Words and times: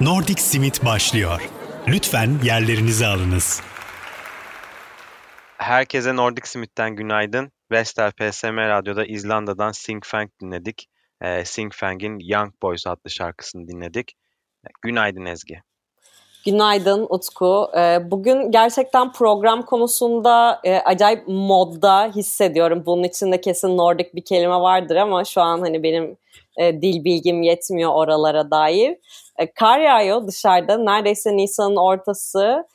Nordic 0.00 0.42
Simit 0.42 0.84
başlıyor. 0.84 1.48
Lütfen 1.88 2.38
yerlerinizi 2.42 3.06
alınız. 3.06 3.62
Herkese 5.56 6.16
Nordic 6.16 6.46
Smith'ten 6.48 6.96
günaydın. 6.96 7.52
Vestel 7.70 8.12
PSM 8.12 8.56
Radyo'da 8.56 9.04
İzlanda'dan 9.04 9.72
Sing 9.72 10.04
Fang 10.04 10.30
dinledik. 10.42 10.86
Ee, 11.22 11.44
Sing 11.44 11.72
Fang'in 11.72 12.18
Young 12.18 12.52
Boys 12.62 12.86
adlı 12.86 13.10
şarkısını 13.10 13.68
dinledik. 13.68 14.12
Günaydın 14.82 15.26
Ezgi. 15.26 15.62
Günaydın 16.50 17.06
Utku. 17.08 17.70
Ee, 17.76 18.10
bugün 18.10 18.50
gerçekten 18.50 19.12
program 19.12 19.62
konusunda 19.62 20.60
e, 20.64 20.76
acayip 20.76 21.28
modda 21.28 22.12
hissediyorum. 22.16 22.82
Bunun 22.86 23.02
içinde 23.02 23.40
kesin 23.40 23.76
Nordic 23.76 24.10
bir 24.14 24.24
kelime 24.24 24.54
vardır 24.54 24.96
ama 24.96 25.24
şu 25.24 25.40
an 25.40 25.60
hani 25.60 25.82
benim 25.82 26.16
e, 26.56 26.82
dil 26.82 27.04
bilgim 27.04 27.42
yetmiyor 27.42 27.90
oralara 27.94 28.50
dair. 28.50 28.96
E, 29.38 29.52
kar 29.52 29.80
yağıyor 29.80 30.26
dışarıda. 30.26 30.78
Neredeyse 30.78 31.36
Nisan'ın 31.36 31.76
ortası. 31.76 32.66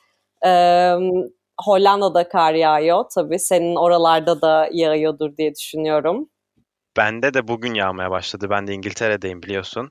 Hollanda'da 1.64 2.28
kar 2.28 2.54
yağıyor. 2.54 3.04
Tabii 3.14 3.38
senin 3.38 3.76
oralarda 3.76 4.42
da 4.42 4.68
yağıyordur 4.72 5.36
diye 5.36 5.54
düşünüyorum. 5.54 6.28
Bende 6.96 7.34
de 7.34 7.48
bugün 7.48 7.74
yağmaya 7.74 8.10
başladı. 8.10 8.46
Ben 8.50 8.66
de 8.66 8.72
İngiltere'deyim 8.72 9.42
biliyorsun. 9.42 9.90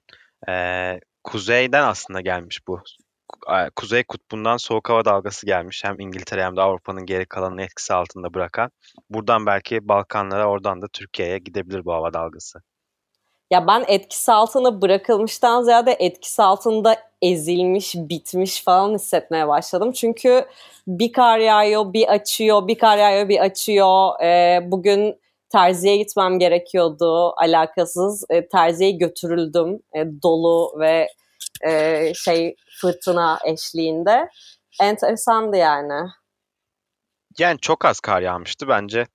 Ee, 0.50 1.00
kuzeyden 1.24 1.84
aslında 1.84 2.22
gelmiş 2.22 2.68
bu 2.68 2.82
Kuzey 3.76 4.04
Kutbu'ndan 4.04 4.58
soğuk 4.58 4.90
hava 4.90 5.06
dalgası 5.06 5.46
gelmiş. 5.46 5.84
Hem 5.84 6.00
İngiltere 6.00 6.44
hem 6.44 6.58
de 6.58 6.62
Avrupa'nın 6.62 7.06
geri 7.06 7.26
kalanını 7.26 7.62
etkisi 7.62 7.94
altında 7.94 8.34
bırakan. 8.34 8.72
Buradan 9.10 9.46
belki 9.46 9.88
Balkanlara 9.88 10.50
oradan 10.50 10.82
da 10.82 10.88
Türkiye'ye 10.88 11.38
gidebilir 11.38 11.86
bu 11.86 11.94
hava 11.94 12.14
dalgası. 12.14 12.60
Ya 13.52 13.68
ben 13.68 13.86
etkisi 13.88 14.32
altında 14.32 14.82
bırakılmıştan 14.82 15.64
ziyade 15.64 15.92
etkisi 16.00 16.44
altında 16.44 16.96
ezilmiş, 17.22 17.96
bitmiş 17.96 18.64
falan 18.64 18.94
hissetmeye 18.94 19.48
başladım. 19.48 19.92
Çünkü 19.92 20.46
bir 20.88 21.12
kar 21.14 21.40
yağıyor, 21.40 21.94
bir 21.94 22.08
açıyor, 22.08 22.68
bir 22.68 22.78
kar 22.78 22.98
yağıyor, 22.98 23.30
bir 23.30 23.40
açıyor. 23.40 24.22
Ee, 24.22 24.60
bugün 24.72 25.20
terziye 25.50 25.98
gitmem 25.98 26.40
gerekiyordu 26.40 27.34
alakasız. 27.38 28.26
E, 28.30 28.48
terziye 28.48 28.92
götürüldüm 28.92 29.80
e, 29.96 30.06
dolu 30.24 30.80
ve 30.80 31.08
e, 31.68 32.14
şey 32.16 32.56
fırtına 32.82 33.40
eşliğinde. 33.46 34.30
Enteresandı 34.82 35.58
yani. 35.58 36.10
Yani 37.38 37.60
çok 37.60 37.86
az 37.86 38.00
kar 38.00 38.22
yağmıştı 38.22 38.68
bence. 38.68 39.08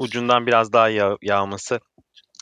Ucundan 0.00 0.46
biraz 0.46 0.72
daha 0.72 0.88
yağ 0.88 1.16
yağması 1.22 1.80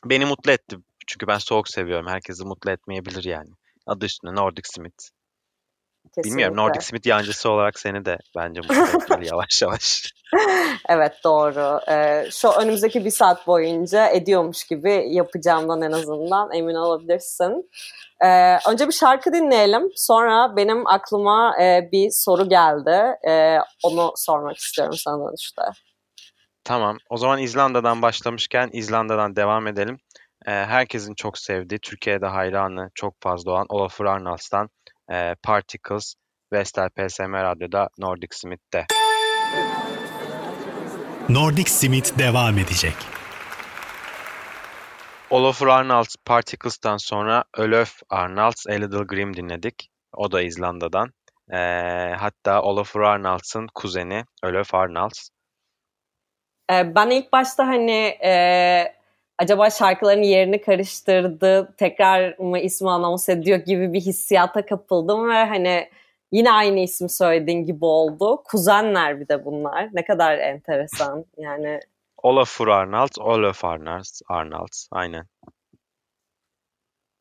beni 0.05 0.25
mutlu 0.25 0.51
etti. 0.51 0.77
Çünkü 1.07 1.27
ben 1.27 1.39
soğuk 1.39 1.69
seviyorum. 1.69 2.07
Herkesi 2.07 2.45
mutlu 2.45 2.71
etmeyebilir 2.71 3.25
yani. 3.25 3.51
Adı 3.87 4.05
üstünde 4.05 4.35
Nordic 4.35 4.69
Smith. 4.69 5.18
Kesinlikle. 6.09 6.31
Bilmiyorum 6.31 6.57
Nordic 6.57 6.85
Smith 6.85 7.07
yancısı 7.07 7.51
olarak 7.51 7.79
seni 7.79 8.05
de 8.05 8.19
bence 8.37 8.61
mutlu 8.61 9.25
yavaş 9.25 9.63
yavaş. 9.63 10.13
evet 10.89 11.13
doğru. 11.25 11.81
Ee, 11.91 12.31
şu 12.31 12.49
önümüzdeki 12.49 13.05
bir 13.05 13.11
saat 13.11 13.47
boyunca 13.47 14.07
ediyormuş 14.09 14.65
gibi 14.65 15.07
yapacağımdan 15.09 15.83
en 15.83 15.93
azından 15.93 16.53
emin 16.53 16.75
olabilirsin. 16.75 17.71
Ee, 18.25 18.59
önce 18.71 18.87
bir 18.87 18.93
şarkı 18.93 19.33
dinleyelim. 19.33 19.91
Sonra 19.97 20.57
benim 20.57 20.87
aklıma 20.87 21.63
e, 21.63 21.89
bir 21.93 22.09
soru 22.11 22.49
geldi. 22.49 23.17
E, 23.29 23.59
onu 23.83 24.13
sormak 24.17 24.57
istiyorum 24.57 24.95
sana 24.97 25.33
işte. 25.39 25.63
Tamam. 26.65 26.99
O 27.11 27.17
zaman 27.17 27.39
İzlanda'dan 27.39 28.03
başlamışken 28.03 28.71
İzlanda'dan 28.73 29.37
devam 29.37 29.67
edelim. 29.67 29.99
E, 30.47 30.51
herkesin 30.51 31.15
çok 31.15 31.39
sevdiği, 31.39 31.79
Türkiye'de 31.79 32.27
hayranı 32.27 32.91
çok 32.95 33.15
fazla 33.21 33.53
olan 33.53 33.67
Olafur 33.69 34.05
Arnalds'tan 34.05 34.69
e, 35.11 35.35
Particles 35.43 36.15
Vestel 36.53 36.91
PSM 36.91 37.33
Radyo'da 37.33 37.89
Nordic 37.99 38.35
Smith'te. 38.37 38.87
Nordic 41.29 41.71
Smith 41.71 42.19
devam 42.19 42.59
edecek. 42.59 42.95
Olafur 45.31 45.69
Arnalds 45.69 46.17
Particles'tan 46.25 46.97
sonra 46.97 47.45
Ölöf 47.57 48.01
Arnalds 48.11 48.67
A 48.67 48.73
Little 48.73 49.05
Grim 49.05 49.37
dinledik. 49.37 49.91
O 50.13 50.33
da 50.33 50.43
İzlanda'dan. 50.43 51.13
E, 51.53 51.59
hatta 52.19 52.63
Olafur 52.63 53.01
Arnalds'ın 53.01 53.67
kuzeni 53.75 54.25
Ölöf 54.43 54.75
Arnalds. 54.75 55.29
E, 56.73 56.95
ben 56.95 57.11
ilk 57.11 57.33
başta 57.33 57.67
hani 57.67 58.19
e, 58.25 58.98
acaba 59.39 59.71
şarkıların 59.71 60.23
yerini 60.23 60.61
karıştırdı, 60.61 61.75
tekrar 61.77 62.39
mı 62.39 62.59
ismi 62.59 62.91
anons 62.91 63.29
ediyor 63.29 63.59
gibi 63.59 63.93
bir 63.93 64.01
hissiyata 64.01 64.67
kapıldım 64.67 65.29
ve 65.29 65.45
hani 65.45 65.89
yine 66.33 66.53
aynı 66.53 66.81
ismi 66.81 67.11
söylediğin 67.11 67.67
gibi 67.67 67.85
oldu. 67.85 68.43
Kuzenler 68.45 69.21
bir 69.21 69.29
de 69.29 69.45
bunlar. 69.45 69.89
Ne 69.93 70.05
kadar 70.05 70.39
enteresan 70.39 71.25
yani. 71.37 71.81
Olafur 72.23 72.69
Arnalds, 72.69 73.19
Olaf 73.19 73.65
Arnalds, 73.65 74.21
Arnalds 74.29 74.89
aynen. 74.93 75.27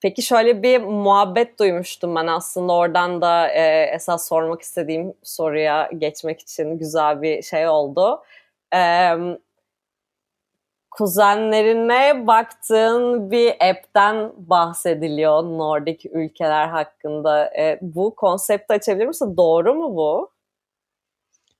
Peki 0.02 0.22
şöyle 0.22 0.64
bir 0.64 0.82
muhabbet 0.82 1.60
duymuştum 1.60 2.16
ben 2.16 2.28
aslında 2.28 2.74
oradan 2.74 3.22
da 3.22 3.50
e, 3.50 3.92
esas 3.96 4.28
sormak 4.28 4.62
istediğim 4.62 5.14
soruya 5.24 5.90
geçmek 5.98 6.42
için 6.42 6.78
güzel 6.78 7.22
bir 7.22 7.42
şey 7.42 7.68
oldu. 7.68 8.24
E, 8.74 9.12
kuzenlerine 10.98 12.28
baktığın 12.28 13.32
bir 13.32 13.70
app'ten 13.70 14.34
bahsediliyor 14.38 15.44
Nordik 15.44 16.06
ülkeler 16.06 16.68
hakkında. 16.68 17.46
E, 17.46 17.80
bu 17.82 18.16
konsepti 18.16 18.74
açabilir 18.74 19.06
misin? 19.06 19.38
Doğru 19.38 19.74
mu 19.74 19.96
bu? 19.96 20.32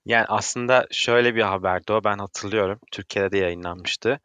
Yani 0.06 0.26
aslında 0.28 0.88
şöyle 0.92 1.36
bir 1.36 1.42
haberdi 1.42 1.94
o 1.94 2.04
ben 2.04 2.18
hatırlıyorum. 2.18 2.80
Türkiye'de 2.92 3.32
de 3.32 3.38
yayınlanmıştı. 3.38 4.20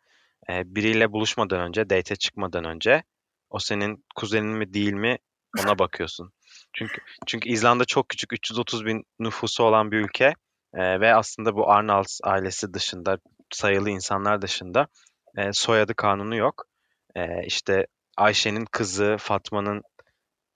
Ee, 0.51 0.75
biriyle 0.75 1.13
buluşmadan 1.13 1.61
önce, 1.61 1.91
date 1.91 2.17
çıkmadan 2.17 2.65
önce 2.65 3.03
o 3.51 3.59
senin 3.59 4.05
kuzenin 4.17 4.57
mi 4.57 4.75
değil 4.75 4.93
mi 4.93 5.19
ona 5.65 5.79
bakıyorsun. 5.79 6.33
Çünkü 6.73 7.03
çünkü 7.27 7.49
İzlanda 7.49 7.85
çok 7.85 8.09
küçük 8.09 8.33
330 8.33 8.87
bin 8.87 9.05
nüfusu 9.19 9.65
olan 9.65 9.91
bir 9.91 9.99
ülke 9.99 10.35
e, 10.75 11.01
ve 11.01 11.15
aslında 11.15 11.55
bu 11.55 11.71
Arnalds 11.71 12.21
ailesi 12.25 12.75
dışında 12.75 13.19
sayılı 13.55 13.91
insanlar 13.91 14.43
dışında 14.43 14.87
e, 15.37 15.53
soyadı 15.53 15.95
kanunu 15.95 16.37
yok. 16.37 16.65
E, 17.17 17.47
işte 17.47 17.87
Ayşe'nin 18.17 18.65
kızı, 18.65 19.17
Fatma'nın 19.19 19.83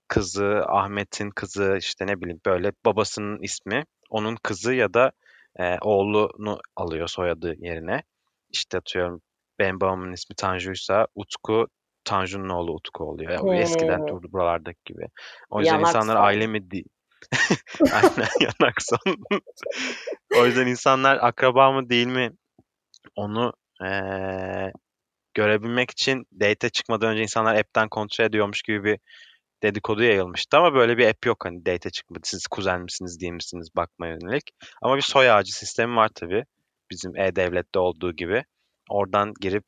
kızı, 0.08 0.62
Ahmet'in 0.68 1.30
kızı 1.30 1.76
işte 1.80 2.06
ne 2.06 2.20
bileyim 2.20 2.40
böyle 2.46 2.72
babasının 2.84 3.42
ismi 3.42 3.84
onun 4.10 4.36
kızı 4.42 4.74
ya 4.74 4.94
da 4.94 5.12
e, 5.58 5.76
oğlunu 5.80 6.60
alıyor 6.76 7.08
soyadı 7.08 7.54
yerine. 7.58 8.02
İşte 8.50 8.78
atıyorum 8.78 9.20
benim 9.58 9.80
babamın 9.80 10.12
ismi 10.12 10.36
Tanju'ysa 10.36 11.06
Utku 11.14 11.66
Tanju'nun 12.04 12.48
oğlu 12.48 12.72
Utku 12.72 13.04
oluyor. 13.04 13.30
Yani 13.30 13.42
hmm. 13.42 13.52
Eskiden 13.52 14.08
durdu 14.08 14.28
buralardaki 14.32 14.78
gibi. 14.84 15.08
O 15.50 15.58
yüzden 15.60 15.74
Yanak 15.74 15.88
insanlar 15.88 16.14
son. 16.16 16.22
aile 16.22 16.46
mi 16.46 16.70
değil? 16.70 16.88
Aynen 17.92 18.28
yanak 18.40 18.74
son. 18.78 19.16
o 20.40 20.46
yüzden 20.46 20.66
insanlar 20.66 21.18
akraba 21.22 21.72
mı 21.72 21.90
değil 21.90 22.06
mi 22.06 22.30
onu 23.16 23.52
ee, 23.84 24.72
görebilmek 25.34 25.90
için 25.90 26.26
date 26.32 26.70
çıkmadan 26.70 27.08
önce 27.08 27.22
insanlar 27.22 27.54
app'ten 27.54 27.88
kontrol 27.88 28.24
ediyormuş 28.24 28.62
gibi 28.62 28.84
bir 28.84 28.98
dedikodu 29.62 30.02
yayılmıştı 30.02 30.56
ama 30.56 30.74
böyle 30.74 30.98
bir 30.98 31.08
app 31.08 31.26
yok 31.26 31.44
hani 31.44 31.66
date 31.66 31.90
çıkmadı 31.90 32.20
siz 32.24 32.46
kuzen 32.46 32.80
misiniz 32.80 33.20
değil 33.20 33.32
misiniz 33.32 33.68
bakma 33.76 34.06
yönelik. 34.06 34.50
Ama 34.82 34.96
bir 34.96 35.02
soy 35.02 35.30
ağacı 35.30 35.56
sistemi 35.56 35.96
var 35.96 36.10
tabii 36.14 36.44
bizim 36.90 37.16
e-devlette 37.16 37.78
olduğu 37.78 38.12
gibi. 38.12 38.44
Oradan 38.90 39.34
girip 39.40 39.64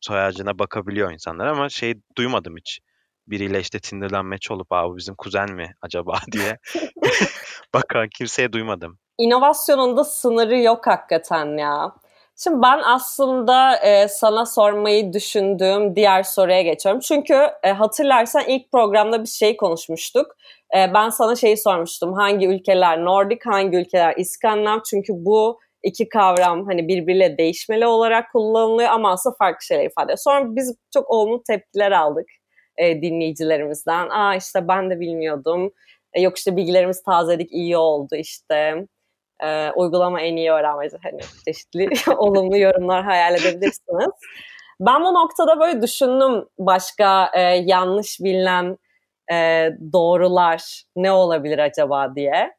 soy 0.00 0.20
ağacına 0.20 0.58
bakabiliyor 0.58 1.12
insanlar 1.12 1.46
ama 1.46 1.68
şey 1.68 1.94
duymadım 2.16 2.56
hiç. 2.56 2.80
Biriyle 3.26 3.60
işte 3.60 3.78
Tinder'dan 3.78 4.26
match 4.26 4.50
olup 4.50 4.72
abi 4.72 4.96
bizim 4.96 5.14
kuzen 5.14 5.52
mi 5.52 5.74
acaba 5.82 6.20
diye 6.32 6.58
bakan 7.74 8.08
kimseye 8.18 8.52
duymadım. 8.52 8.98
İnovasyonun 9.18 9.96
da 9.96 10.04
sınırı 10.04 10.58
yok 10.58 10.86
hakikaten 10.86 11.58
ya. 11.58 11.94
Şimdi 12.44 12.62
ben 12.62 12.80
aslında 12.84 13.76
e, 13.76 14.08
sana 14.08 14.46
sormayı 14.46 15.12
düşündüğüm 15.12 15.96
diğer 15.96 16.22
soruya 16.22 16.62
geçiyorum. 16.62 17.00
Çünkü 17.00 17.34
e, 17.62 17.70
hatırlarsan 17.70 18.44
ilk 18.48 18.72
programda 18.72 19.22
bir 19.22 19.28
şey 19.28 19.56
konuşmuştuk. 19.56 20.36
E, 20.76 20.94
ben 20.94 21.08
sana 21.08 21.36
şeyi 21.36 21.56
sormuştum. 21.56 22.12
Hangi 22.12 22.46
ülkeler 22.46 23.04
Nordik, 23.04 23.46
hangi 23.46 23.76
ülkeler 23.78 24.14
İskandinav? 24.16 24.78
Çünkü 24.90 25.12
bu 25.16 25.60
iki 25.82 26.08
kavram 26.08 26.66
hani 26.66 26.88
birbiriyle 26.88 27.38
değişmeli 27.38 27.86
olarak 27.86 28.32
kullanılıyor 28.32 28.88
ama 28.90 29.12
aslında 29.12 29.36
farklı 29.38 29.64
şeyler 29.64 29.84
ifade 29.84 30.04
ediyor. 30.04 30.18
Sonra 30.18 30.56
biz 30.56 30.76
çok 30.94 31.10
olumlu 31.10 31.42
tepkiler 31.42 31.92
aldık 31.92 32.26
e, 32.76 33.02
dinleyicilerimizden. 33.02 34.08
Aa 34.08 34.34
işte 34.36 34.68
ben 34.68 34.90
de 34.90 35.00
bilmiyordum. 35.00 35.72
E, 36.12 36.20
yok 36.20 36.38
işte 36.38 36.56
bilgilerimiz 36.56 37.02
tazelik 37.02 37.52
iyi 37.52 37.76
oldu 37.76 38.16
işte 38.16 38.86
e, 39.42 39.70
uygulama 39.70 40.20
en 40.20 40.36
iyi 40.36 40.52
öğrenmeci 40.52 40.96
hani 41.02 41.20
çeşitli 41.44 41.88
olumlu 42.16 42.56
yorumlar 42.56 43.04
hayal 43.04 43.34
edebilirsiniz. 43.34 44.10
Ben 44.80 45.04
bu 45.04 45.14
noktada 45.14 45.60
böyle 45.60 45.82
düşündüm 45.82 46.44
başka 46.58 47.30
e, 47.34 47.40
yanlış 47.40 48.20
bilinen 48.20 48.78
e, 49.32 49.68
doğrular 49.92 50.82
ne 50.96 51.12
olabilir 51.12 51.58
acaba 51.58 52.14
diye. 52.16 52.54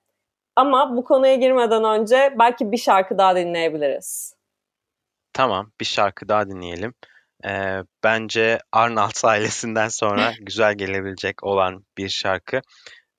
Ama 0.56 0.96
bu 0.96 1.04
konuya 1.04 1.36
girmeden 1.36 1.84
önce 1.84 2.36
belki 2.40 2.72
bir 2.72 2.78
şarkı 2.78 3.18
daha 3.18 3.36
dinleyebiliriz. 3.36 4.36
Tamam, 5.34 5.72
bir 5.80 5.86
şarkı 5.86 6.30
daha 6.30 6.50
dinleyelim. 6.50 6.94
Ee, 7.46 7.84
bence 8.04 8.60
Arnalds 8.72 9.26
ailesinden 9.26 9.88
sonra 9.88 10.34
güzel 10.42 10.74
gelebilecek 10.74 11.44
olan 11.44 11.86
bir 11.98 12.10
şarkı. 12.10 12.62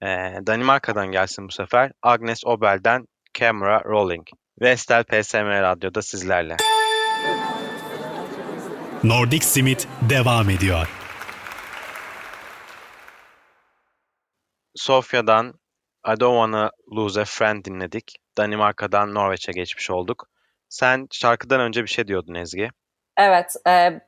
Ee, 0.02 0.06
Danimarka'dan 0.46 1.12
gelsin 1.12 1.48
bu 1.48 1.52
sefer. 1.52 1.92
Agnes 2.02 2.46
Obel'den 2.46 3.06
Camera 3.34 3.84
Rolling. 3.84 4.26
Vestel 4.60 5.04
PSM 5.04 5.46
Radyo'da 5.46 6.02
sizlerle. 6.02 6.56
Nordic 9.04 9.44
Simit 9.44 9.88
devam 10.10 10.50
ediyor. 10.50 10.88
Sofya'dan 14.74 15.54
I 16.06 16.20
Don't 16.20 16.34
Wanna 16.34 16.70
Lose 16.96 17.20
a 17.20 17.24
Friend 17.24 17.64
dinledik. 17.64 18.16
Danimarka'dan 18.38 19.14
Norveç'e 19.14 19.52
geçmiş 19.52 19.90
olduk. 19.90 20.28
Sen 20.68 21.08
şarkıdan 21.10 21.60
önce 21.60 21.82
bir 21.82 21.88
şey 21.88 22.06
diyordun 22.06 22.34
Ezgi. 22.34 22.68
Evet, 23.16 23.54
e, 23.68 24.00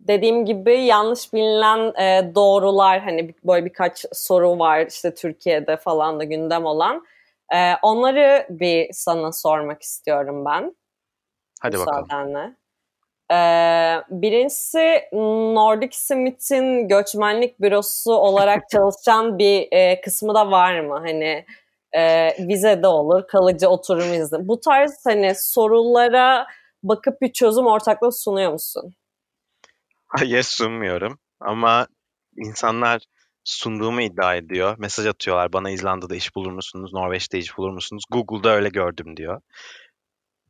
dediğim 0.00 0.44
gibi 0.44 0.80
yanlış 0.80 1.32
bilinen 1.32 2.02
e, 2.02 2.34
doğrular 2.34 3.00
hani 3.00 3.34
böyle 3.44 3.64
birkaç 3.64 4.04
soru 4.12 4.58
var 4.58 4.86
işte 4.86 5.14
Türkiye'de 5.14 5.76
falan 5.76 6.20
da 6.20 6.24
gündem 6.24 6.64
olan. 6.64 7.06
E, 7.54 7.74
onları 7.82 8.46
bir 8.50 8.88
sana 8.92 9.32
sormak 9.32 9.82
istiyorum 9.82 10.44
ben. 10.44 10.76
Hadi 11.60 11.78
bakalım. 11.78 12.54
Ee, 13.30 14.02
birincisi 14.10 15.02
Nordic 15.54 15.96
Smith'in 15.96 16.88
göçmenlik 16.88 17.60
bürosu 17.60 18.12
olarak 18.12 18.68
çalışan 18.72 19.38
bir 19.38 19.68
e, 19.72 20.00
kısmı 20.00 20.34
da 20.34 20.50
var 20.50 20.80
mı? 20.80 20.98
Hani 20.98 21.46
e, 21.92 22.28
vize 22.48 22.82
de 22.82 22.86
olur, 22.86 23.26
kalıcı 23.26 23.68
oturum 23.68 24.14
izni. 24.14 24.48
Bu 24.48 24.60
tarz 24.60 25.06
hani 25.06 25.34
sorulara 25.34 26.46
bakıp 26.82 27.20
bir 27.20 27.32
çözüm 27.32 27.66
ortaklığı 27.66 28.12
sunuyor 28.12 28.52
musun? 28.52 28.94
Hayır 30.06 30.42
sunmuyorum 30.42 31.18
ama 31.40 31.86
insanlar 32.36 33.02
sunduğumu 33.44 34.02
iddia 34.02 34.36
ediyor. 34.36 34.76
Mesaj 34.78 35.06
atıyorlar 35.06 35.52
bana 35.52 35.70
İzlanda'da 35.70 36.16
iş 36.16 36.34
bulur 36.34 36.52
musunuz, 36.52 36.92
Norveç'te 36.92 37.38
iş 37.38 37.58
bulur 37.58 37.70
musunuz? 37.70 38.04
Google'da 38.10 38.50
öyle 38.50 38.68
gördüm 38.68 39.16
diyor. 39.16 39.40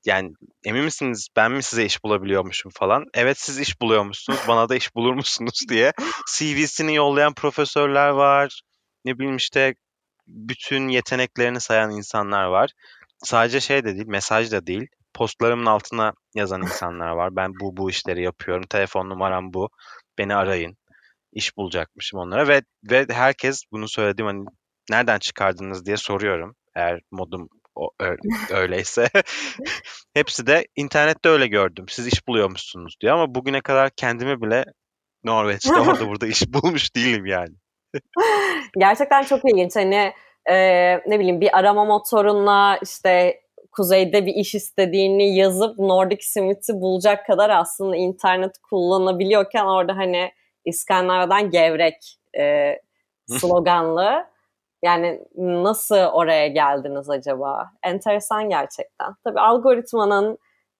Yani 0.04 0.32
emin 0.64 0.84
misiniz 0.84 1.28
ben 1.36 1.52
mi 1.52 1.62
size 1.62 1.84
iş 1.84 2.04
bulabiliyormuşum 2.04 2.72
falan. 2.74 3.04
Evet 3.14 3.38
siz 3.38 3.60
iş 3.60 3.80
buluyormuşsunuz 3.80 4.38
bana 4.48 4.68
da 4.68 4.76
iş 4.76 4.94
bulur 4.94 5.14
musunuz 5.14 5.60
diye. 5.68 5.92
CV'sini 6.34 6.94
yollayan 6.94 7.34
profesörler 7.34 8.08
var. 8.08 8.60
Ne 9.04 9.18
bileyim 9.18 9.36
işte 9.36 9.74
bütün 10.26 10.88
yeteneklerini 10.88 11.60
sayan 11.60 11.90
insanlar 11.90 12.44
var. 12.44 12.70
Sadece 13.24 13.60
şey 13.60 13.84
de 13.84 13.94
değil, 13.94 14.06
mesaj 14.06 14.52
da 14.52 14.66
değil. 14.66 14.86
Postlarımın 15.14 15.66
altına 15.66 16.12
yazan 16.34 16.62
insanlar 16.62 17.10
var. 17.10 17.36
Ben 17.36 17.52
bu 17.60 17.76
bu 17.76 17.90
işleri 17.90 18.22
yapıyorum. 18.22 18.64
Telefon 18.70 19.10
numaram 19.10 19.52
bu. 19.52 19.68
Beni 20.18 20.34
arayın. 20.34 20.76
İş 21.32 21.56
bulacakmışım 21.56 22.20
onlara 22.20 22.48
ve 22.48 22.62
ve 22.90 23.06
herkes 23.10 23.62
bunu 23.72 23.88
söylediğim 23.88 24.26
hani 24.26 24.44
nereden 24.90 25.18
çıkardınız 25.18 25.86
diye 25.86 25.96
soruyorum. 25.96 26.56
Eğer 26.74 27.00
modum 27.10 27.48
o, 27.74 27.90
öyleyse. 28.50 29.08
Hepsi 30.14 30.46
de 30.46 30.66
internette 30.76 31.28
öyle 31.28 31.46
gördüm. 31.46 31.84
Siz 31.88 32.06
iş 32.06 32.28
buluyormuşsunuz 32.28 32.96
diyor 33.00 33.14
ama 33.14 33.34
bugüne 33.34 33.60
kadar 33.60 33.90
kendimi 33.96 34.42
bile 34.42 34.64
Norveç'te 35.24 35.80
orada 35.80 36.08
burada 36.08 36.26
iş 36.26 36.42
bulmuş 36.52 36.96
değilim 36.96 37.26
yani. 37.26 37.54
Gerçekten 38.78 39.22
çok 39.22 39.40
ilginç. 39.44 39.76
Hani 39.76 40.12
e, 40.50 40.56
ne 40.94 41.18
bileyim 41.18 41.40
bir 41.40 41.58
arama 41.58 41.84
motoruna 41.84 42.78
işte 42.82 43.40
kuzeyde 43.72 44.26
bir 44.26 44.34
iş 44.34 44.54
istediğini 44.54 45.36
yazıp 45.36 45.78
Nordic 45.78 46.22
Smith'i 46.22 46.74
bulacak 46.74 47.26
kadar 47.26 47.50
aslında 47.50 47.96
internet 47.96 48.58
kullanabiliyorken 48.70 49.64
orada 49.64 49.96
hani 49.96 50.30
İskandinav'dan 50.64 51.50
gevrek 51.50 52.18
e, 52.38 52.76
sloganlı. 53.28 54.26
Yani 54.82 55.24
nasıl 55.36 55.96
oraya 55.96 56.48
geldiniz 56.48 57.10
acaba? 57.10 57.70
Enteresan 57.82 58.48
gerçekten. 58.48 59.14
Tabii 59.24 59.40
algoritmanın 59.40 60.38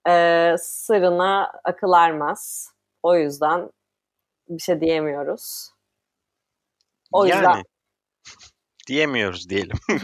e, 0.09 0.55
sırrına 0.59 1.53
akıl 1.65 1.93
ermez. 1.93 2.73
O 3.03 3.17
yüzden 3.17 3.71
bir 4.49 4.63
şey 4.63 4.81
diyemiyoruz. 4.81 5.71
O 7.13 7.25
yani, 7.25 7.37
yüzden 7.37 7.63
diyemiyoruz 8.89 9.49
diyelim. 9.49 9.77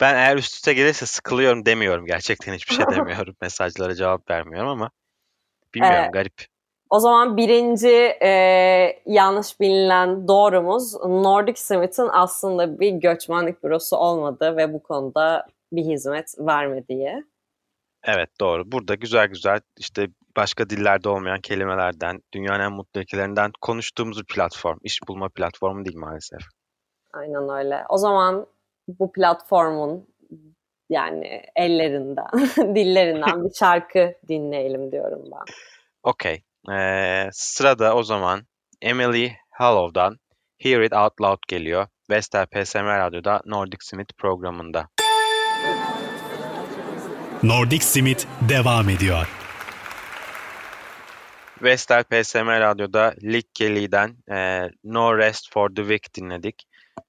ben 0.00 0.14
eğer 0.14 0.36
üst 0.36 0.54
üste 0.54 0.74
gelirse 0.74 1.06
sıkılıyorum 1.06 1.66
demiyorum. 1.66 2.06
Gerçekten 2.06 2.54
hiçbir 2.54 2.74
şey 2.74 2.84
demiyorum. 2.90 3.36
Mesajlara 3.40 3.94
cevap 3.94 4.30
vermiyorum 4.30 4.68
ama 4.68 4.90
bilmiyorum 5.74 6.04
ee, 6.04 6.10
garip. 6.12 6.53
O 6.90 7.00
zaman 7.00 7.36
birinci 7.36 8.16
e, 8.22 8.30
yanlış 9.06 9.60
bilinen 9.60 10.28
doğrumuz 10.28 10.94
Nordic 10.94 11.60
Smith'in 11.60 12.08
aslında 12.12 12.80
bir 12.80 12.90
göçmenlik 12.90 13.64
bürosu 13.64 13.96
olmadığı 13.96 14.56
ve 14.56 14.72
bu 14.72 14.82
konuda 14.82 15.46
bir 15.72 15.82
hizmet 15.82 16.34
vermediği. 16.38 17.24
Evet 18.04 18.30
doğru. 18.40 18.72
Burada 18.72 18.94
güzel 18.94 19.26
güzel 19.26 19.60
işte 19.78 20.06
başka 20.36 20.70
dillerde 20.70 21.08
olmayan 21.08 21.40
kelimelerden, 21.40 22.20
dünyanın 22.34 22.64
en 22.64 22.72
mutlu 22.72 23.00
ülkelerinden 23.00 23.52
konuştuğumuz 23.60 24.18
bir 24.18 24.34
platform. 24.34 24.78
İş 24.82 24.98
bulma 25.08 25.28
platformu 25.28 25.84
değil 25.84 25.96
maalesef. 25.96 26.40
Aynen 27.12 27.48
öyle. 27.48 27.84
O 27.88 27.96
zaman 27.96 28.46
bu 28.88 29.12
platformun 29.12 30.08
yani 30.90 31.42
ellerinden, 31.56 32.26
dillerinden 32.74 33.44
bir 33.44 33.54
şarkı 33.58 34.14
dinleyelim 34.28 34.92
diyorum 34.92 35.22
ben. 35.32 35.54
Okey. 36.02 36.42
Ee, 36.72 37.28
sırada 37.32 37.94
o 37.94 38.02
zaman 38.02 38.46
Emily 38.82 39.32
Hallow'dan 39.50 40.18
Hear 40.58 40.80
It 40.80 40.92
Out 40.92 41.20
Loud 41.20 41.38
geliyor. 41.48 41.86
Vestel 42.10 42.46
PSM 42.46 42.84
Radyo'da 42.84 43.42
Nordic 43.46 43.78
Smith 43.80 44.12
programında. 44.18 44.88
Nordic 47.42 47.84
Smith 47.84 48.24
devam 48.48 48.88
ediyor. 48.88 49.28
Vestel 51.62 52.04
PSM 52.04 52.46
Radyo'da 52.46 53.14
Lick 53.22 53.54
Kelly'den 53.54 54.16
e, 54.30 54.68
No 54.84 55.18
Rest 55.18 55.52
for 55.52 55.74
the 55.74 55.82
Weak 55.82 56.14
dinledik. 56.16 56.62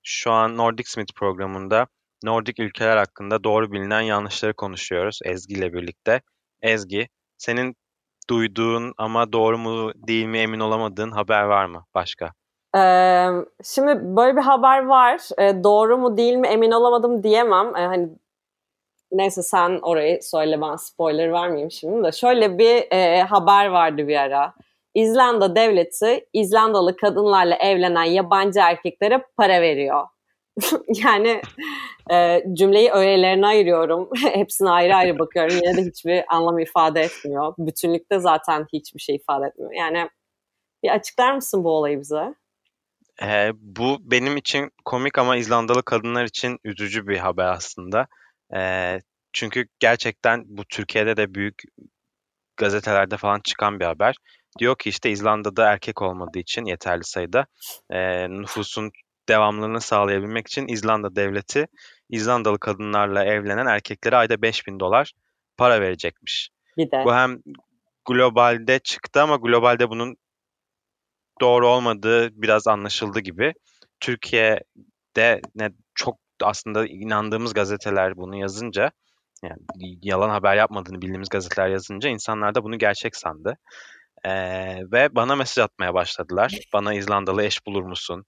Şu 0.04 0.32
an 0.32 0.58
Nordic 0.58 0.90
Smith 0.90 1.14
programında 1.16 1.88
Nordik 2.24 2.60
ülkeler 2.60 2.98
hakkında 2.98 3.44
doğru 3.44 3.72
bilinen 3.72 4.02
yanlışları 4.02 4.54
konuşuyoruz 4.54 5.20
Ezgi 5.26 5.56
ile 5.56 5.74
birlikte. 5.74 6.22
Ezgi, 6.62 7.10
senin 7.38 7.76
duyduğun 8.30 8.94
ama 8.98 9.34
doğru 9.34 9.58
mu 9.58 9.92
değil 9.96 10.26
mi 10.26 10.38
emin 10.38 10.60
olamadığın 10.60 11.12
haber 11.12 11.44
var 11.44 11.66
mı 11.66 11.86
başka? 11.96 12.34
Ee, 12.78 13.28
şimdi 13.64 14.00
böyle 14.18 14.36
bir 14.38 14.42
haber 14.42 14.86
var. 14.86 15.22
Ee, 15.40 15.64
doğru 15.64 15.98
mu 15.98 16.18
değil 16.18 16.36
mi 16.36 16.48
emin 16.48 16.72
olamadım 16.72 17.24
diyemem. 17.24 17.76
Ee, 17.76 17.86
hani 17.86 18.10
neyse 19.12 19.44
sen 19.44 19.80
orayı 19.82 20.24
söyle 20.24 20.62
ben 20.62 20.76
spoiler 20.76 21.32
vermeyeyim 21.32 21.72
şimdi 21.72 22.04
de. 22.04 22.12
Şöyle 22.12 22.58
bir 22.58 22.92
e, 22.92 23.22
haber 23.22 23.66
vardı 23.66 24.08
bir 24.08 24.16
ara. 24.16 24.54
İzlanda 24.94 25.56
devleti 25.56 26.26
İzlandalı 26.34 26.96
kadınlarla 26.98 27.56
evlenen 27.56 28.04
yabancı 28.04 28.60
erkeklere 28.60 29.24
para 29.38 29.62
veriyor. 29.62 30.08
yani 31.04 31.42
e, 32.12 32.44
cümleyi 32.54 32.92
öğelerine 32.92 33.48
ayırıyorum. 33.48 34.10
Hepsine 34.34 34.70
ayrı 34.70 34.96
ayrı 34.96 35.20
bakıyorum. 35.20 35.56
Yine 35.56 35.78
de 35.78 35.90
hiçbir 35.90 36.36
anlam 36.36 36.60
ifade 36.60 37.02
etmiyor. 37.02 37.54
Bütünlükte 37.58 38.20
zaten 38.20 38.66
hiçbir 38.74 39.00
şey 39.00 39.16
ifade 39.16 39.46
etmiyor. 39.46 39.72
Yani 39.74 40.10
bir 40.84 40.90
açıklar 40.90 41.36
mısın 41.36 41.64
bu 41.64 41.70
olayı 41.70 42.00
bize? 42.00 42.36
Ee, 43.24 43.52
bu 43.54 43.98
benim 44.02 44.38
için 44.38 44.72
komik 44.86 45.18
ama 45.18 45.38
İzlandalı 45.38 45.84
kadınlar 45.84 46.26
için 46.26 46.58
üzücü 46.64 47.08
bir 47.08 47.18
haber 47.18 47.46
aslında. 47.46 48.08
Ee, 48.56 49.00
çünkü 49.34 49.66
gerçekten 49.80 50.44
bu 50.48 50.66
Türkiye'de 50.66 51.18
de 51.18 51.34
büyük 51.34 51.62
gazetelerde 52.58 53.18
falan 53.18 53.40
çıkan 53.44 53.80
bir 53.80 53.86
haber. 53.86 54.16
Diyor 54.60 54.78
ki 54.78 54.90
işte 54.90 55.12
İzlanda'da 55.12 55.72
erkek 55.72 56.02
olmadığı 56.02 56.40
için 56.40 56.66
yeterli 56.66 57.04
sayıda 57.04 57.46
e, 57.90 58.30
nüfusun 58.30 58.92
devamlılığını 59.30 59.82
sağlayabilmek 59.82 60.48
için 60.48 60.68
İzlanda 60.68 61.16
devleti 61.16 61.68
İzlandalı 62.10 62.60
kadınlarla 62.60 63.26
evlenen 63.26 63.66
erkeklere 63.66 64.16
ayda 64.16 64.42
5000 64.42 64.80
dolar 64.80 65.12
para 65.58 65.82
verecekmiş. 65.82 66.50
Bir 66.78 66.92
de. 66.92 67.06
Bu 67.06 67.14
hem 67.14 67.40
globalde 68.06 68.80
çıktı 68.80 69.22
ama 69.22 69.36
globalde 69.36 69.90
bunun 69.90 70.16
doğru 71.42 71.68
olmadığı 71.68 72.42
biraz 72.42 72.68
anlaşıldı 72.68 73.20
gibi. 73.20 73.54
Türkiye'de 74.00 75.42
ne 75.56 75.70
çok 75.96 76.20
aslında 76.44 76.88
inandığımız 76.88 77.54
gazeteler 77.54 78.18
bunu 78.18 78.36
yazınca 78.36 78.92
yani 79.44 79.60
yalan 80.02 80.30
haber 80.30 80.56
yapmadığını 80.56 81.02
bildiğimiz 81.02 81.30
gazeteler 81.30 81.68
yazınca 81.68 82.10
insanlar 82.10 82.56
da 82.56 82.64
bunu 82.64 82.78
gerçek 82.78 83.16
sandı. 83.16 83.58
Ee, 84.26 84.78
ve 84.92 85.16
bana 85.16 85.36
mesaj 85.36 85.64
atmaya 85.64 85.94
başladılar. 85.94 86.60
Bana 86.74 86.94
İzlandalı 86.94 87.44
eş 87.44 87.66
bulur 87.66 87.84
musun? 87.84 88.26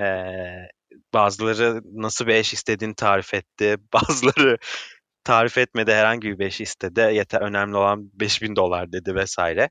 Ee, 0.00 0.68
bazıları 1.14 1.80
nasıl 1.84 2.26
bir 2.26 2.34
eş 2.34 2.52
istediğini 2.52 2.94
tarif 2.94 3.34
etti. 3.34 3.76
Bazıları 3.92 4.58
tarif 5.24 5.58
etmedi 5.58 5.92
herhangi 5.94 6.38
bir 6.38 6.46
eş 6.46 6.60
istedi. 6.60 7.00
Yeter 7.00 7.40
önemli 7.40 7.76
olan 7.76 8.10
5000 8.14 8.56
dolar 8.56 8.92
dedi 8.92 9.14
vesaire. 9.14 9.70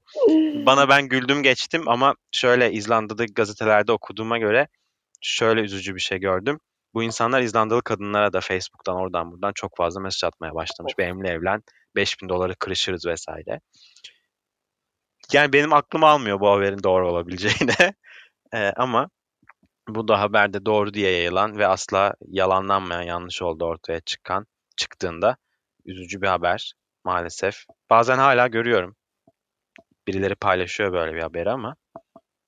Bana 0.65 0.89
ben 0.89 1.08
güldüm 1.10 1.44
geçtim 1.44 1.89
ama 1.89 2.15
şöyle 2.32 2.72
İzlanda'da 2.72 3.25
gazetelerde 3.25 3.91
okuduğuma 3.91 4.38
göre 4.38 4.67
şöyle 5.22 5.62
üzücü 5.62 5.96
bir 5.96 6.00
şey 6.00 6.20
gördüm. 6.20 6.60
Bu 6.94 7.03
insanlar 7.03 7.41
İzlandalı 7.41 7.84
kadınlara 7.84 8.34
da 8.34 8.41
Facebook'tan 8.41 8.96
oradan 8.96 9.32
buradan 9.32 9.51
çok 9.55 9.77
fazla 9.77 10.01
mesaj 10.01 10.24
atmaya 10.24 10.55
başlamış. 10.55 10.98
Benimle 10.98 11.29
evlen 11.29 11.63
5000 11.96 12.29
doları 12.29 12.55
kırışırız 12.55 13.05
vesaire. 13.05 13.60
Yani 15.34 15.53
benim 15.53 15.74
aklım 15.74 16.03
almıyor 16.03 16.39
bu 16.39 16.50
haberin 16.50 16.84
doğru 16.84 17.10
olabileceğine. 17.10 17.94
ee, 18.53 18.74
ama 18.75 19.10
bu 19.89 20.08
da 20.08 20.22
haberde 20.22 20.65
doğru 20.65 20.94
diye 20.94 21.12
yayılan 21.12 21.58
ve 21.58 21.68
asla 21.68 22.13
yalanlanmayan 22.27 23.01
yanlış 23.01 23.42
oldu 23.42 23.65
ortaya 23.65 24.00
çıkan 24.00 24.46
çıktığında 24.77 25.38
üzücü 25.86 26.22
bir 26.22 26.27
haber 26.27 26.74
maalesef. 27.04 27.65
Bazen 27.89 28.18
hala 28.18 28.48
görüyorum. 28.48 28.96
Birileri 30.08 30.36
paylaşıyor 30.36 30.94
böyle 30.94 31.15
bir 31.15 31.22
haberi 31.22 31.51
ama 31.51 31.75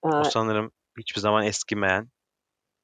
o 0.01 0.23
sanırım 0.23 0.71
hiçbir 0.97 1.21
zaman 1.21 1.45
eskimeyen 1.45 2.09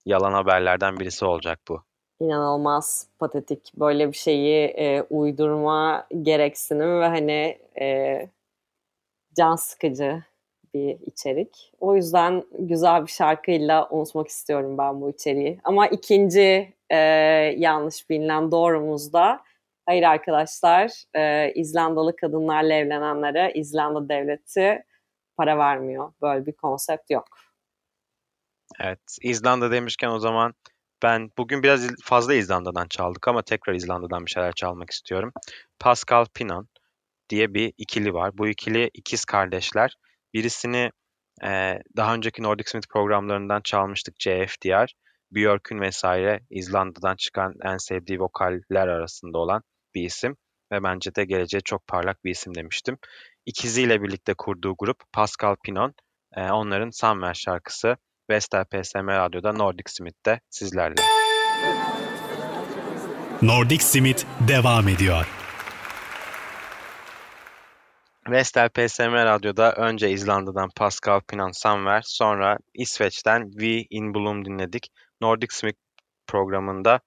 yalan 0.05 0.33
haberlerden 0.33 0.99
birisi 0.99 1.25
olacak 1.25 1.59
bu. 1.67 1.83
İnanılmaz 2.19 3.07
patetik 3.19 3.71
böyle 3.75 4.07
bir 4.07 4.17
şeyi 4.17 4.65
e, 4.65 5.01
uydurma 5.01 6.07
gereksinim 6.21 6.99
ve 6.99 7.07
hani 7.07 7.59
e, 7.81 8.19
can 9.35 9.55
sıkıcı 9.55 10.23
bir 10.73 10.97
içerik. 11.05 11.71
O 11.79 11.95
yüzden 11.95 12.43
güzel 12.59 13.01
bir 13.05 13.11
şarkıyla 13.11 13.89
unutmak 13.89 14.27
istiyorum 14.27 14.77
ben 14.77 15.01
bu 15.01 15.09
içeriği. 15.09 15.59
Ama 15.63 15.87
ikinci 15.87 16.73
e, 16.89 16.97
yanlış 17.57 18.09
bilinen 18.09 18.51
doğrumuzda 18.51 19.41
hayır 19.85 20.03
arkadaşlar 20.03 20.91
e, 21.15 21.51
İzlandalı 21.55 22.15
kadınlarla 22.15 22.73
evlenenlere 22.73 23.51
İzlanda 23.55 24.09
devleti 24.09 24.85
para 25.37 25.57
vermiyor. 25.57 26.13
Böyle 26.21 26.45
bir 26.45 26.53
konsept 26.53 27.11
yok. 27.11 27.27
Evet 28.79 29.17
İzlanda 29.21 29.71
demişken 29.71 30.09
o 30.09 30.19
zaman 30.19 30.53
ben 31.03 31.31
bugün 31.37 31.63
biraz 31.63 31.87
fazla 32.03 32.33
İzlanda'dan 32.33 32.87
çaldık 32.87 33.27
ama 33.27 33.41
tekrar 33.41 33.73
İzlanda'dan 33.73 34.25
bir 34.25 34.31
şeyler 34.31 34.51
çalmak 34.51 34.89
istiyorum. 34.89 35.31
Pascal 35.79 36.25
Pinon 36.33 36.67
diye 37.29 37.53
bir 37.53 37.73
ikili 37.77 38.13
var. 38.13 38.37
Bu 38.37 38.47
ikili 38.47 38.89
ikiz 38.93 39.25
kardeşler. 39.25 39.95
Birisini 40.33 40.91
e, 41.43 41.79
daha 41.97 42.13
önceki 42.15 42.43
Nordic 42.43 42.69
Smith 42.69 42.87
programlarından 42.89 43.61
çalmıştık 43.63 44.19
CFDR. 44.19 44.93
Björk'ün 45.31 45.81
vesaire 45.81 46.39
İzlanda'dan 46.49 47.15
çıkan 47.15 47.53
en 47.63 47.77
sevdiği 47.77 48.19
vokaller 48.19 48.87
arasında 48.87 49.37
olan 49.37 49.61
bir 49.95 50.01
isim 50.01 50.35
ve 50.71 50.83
bence 50.83 51.15
de 51.15 51.25
geleceğe 51.25 51.61
çok 51.61 51.87
parlak 51.87 52.23
bir 52.23 52.31
isim 52.31 52.55
demiştim. 52.55 52.97
İkiziyle 53.45 54.01
birlikte 54.01 54.33
kurduğu 54.33 54.75
grup 54.79 54.97
Pascal 55.13 55.55
Pinon, 55.65 55.93
e, 56.35 56.51
onların 56.51 56.89
Somewhere 56.89 57.33
şarkısı 57.33 57.97
Vestel 58.29 58.65
PSM 58.65 59.07
Radyo'da 59.07 59.53
Nordic 59.53 59.91
Smith'te 59.91 60.39
sizlerle. 60.49 60.95
Nordic 63.41 63.83
Smith 63.83 64.23
devam 64.47 64.87
ediyor. 64.87 65.42
Vestel 68.29 68.69
PSM 68.69 69.13
Radyo'da 69.13 69.73
önce 69.73 70.09
İzlanda'dan 70.09 70.69
Pascal 70.75 71.19
Pinon 71.27 71.51
Somewhere, 71.51 72.01
sonra 72.03 72.57
İsveç'ten 72.73 73.51
We 73.51 73.81
in 73.89 74.13
Bloom 74.13 74.45
dinledik. 74.45 74.87
Nordic 75.21 75.55
Smith 75.55 75.77
programında 76.27 76.99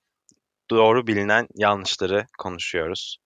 doğru 0.71 1.07
bilinen 1.07 1.47
yanlışları 1.55 2.27
konuşuyoruz. 2.39 3.19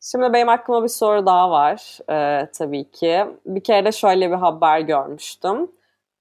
Şimdi 0.00 0.32
benim 0.32 0.48
aklıma 0.48 0.82
bir 0.82 0.88
soru 0.88 1.26
daha 1.26 1.50
var 1.50 1.98
ee, 2.10 2.50
tabii 2.58 2.90
ki. 2.90 3.26
Bir 3.46 3.64
kere 3.64 3.84
de 3.84 3.92
şöyle 3.92 4.30
bir 4.30 4.36
haber 4.36 4.80
görmüştüm. 4.80 5.70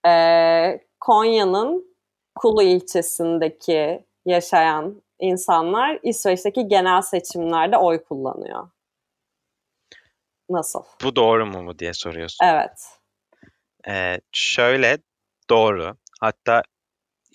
Ee, 0.07 0.79
Konya'nın 0.99 1.95
Kulu 2.35 2.63
ilçesindeki 2.63 4.05
yaşayan 4.25 5.01
insanlar 5.19 5.99
İsveç'teki 6.03 6.67
genel 6.67 7.01
seçimlerde 7.01 7.77
oy 7.77 8.03
kullanıyor. 8.03 8.67
Nasıl? 10.49 10.79
Bu 11.03 11.15
doğru 11.15 11.45
mu 11.45 11.63
mu 11.63 11.79
diye 11.79 11.93
soruyorsun. 11.93 12.45
Evet. 12.45 12.99
Ee, 13.87 14.19
şöyle 14.31 14.97
doğru. 15.49 15.97
Hatta 16.21 16.61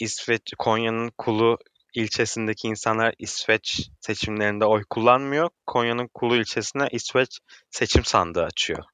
İsveç 0.00 0.52
Konya'nın 0.58 1.12
Kulu 1.18 1.58
ilçesindeki 1.94 2.68
insanlar 2.68 3.14
İsveç 3.18 3.90
seçimlerinde 4.00 4.64
oy 4.64 4.84
kullanmıyor. 4.90 5.50
Konya'nın 5.66 6.08
Kulu 6.14 6.36
ilçesine 6.36 6.88
İsveç 6.92 7.38
seçim 7.70 8.04
sandığı 8.04 8.44
açıyor. 8.44 8.84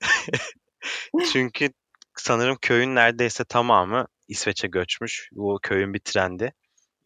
Çünkü 1.32 1.70
sanırım 2.16 2.56
köyün 2.60 2.94
neredeyse 2.94 3.44
tamamı 3.44 4.06
İsveç'e 4.28 4.68
göçmüş. 4.68 5.28
Bu 5.32 5.58
köyün 5.62 5.94
bir 5.94 6.00
trendi. 6.00 6.52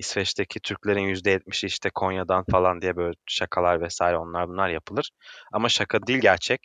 İsveç'teki 0.02 0.60
Türklerin 0.60 1.14
%70'i 1.14 1.66
işte 1.66 1.90
Konya'dan 1.90 2.44
falan 2.50 2.80
diye 2.80 2.96
böyle 2.96 3.14
şakalar 3.26 3.80
vesaire 3.80 4.16
onlar 4.18 4.48
bunlar 4.48 4.68
yapılır. 4.68 5.10
Ama 5.52 5.68
şaka 5.68 6.06
değil 6.06 6.18
gerçek. 6.20 6.60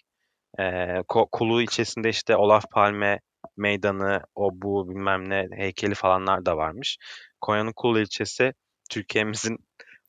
Ee, 0.59 1.01
Kulu 1.07 1.61
ilçesinde 1.61 2.09
işte 2.09 2.35
Olaf 2.35 2.63
Palme 2.71 3.19
meydanı, 3.57 4.21
o 4.35 4.49
bu 4.53 4.89
bilmem 4.89 5.29
ne 5.29 5.47
heykeli 5.55 5.95
falanlar 5.95 6.45
da 6.45 6.57
varmış. 6.57 6.97
Konya'nın 7.41 7.73
Kulu 7.75 7.99
ilçesi 7.99 8.53
Türkiye'mizin 8.89 9.57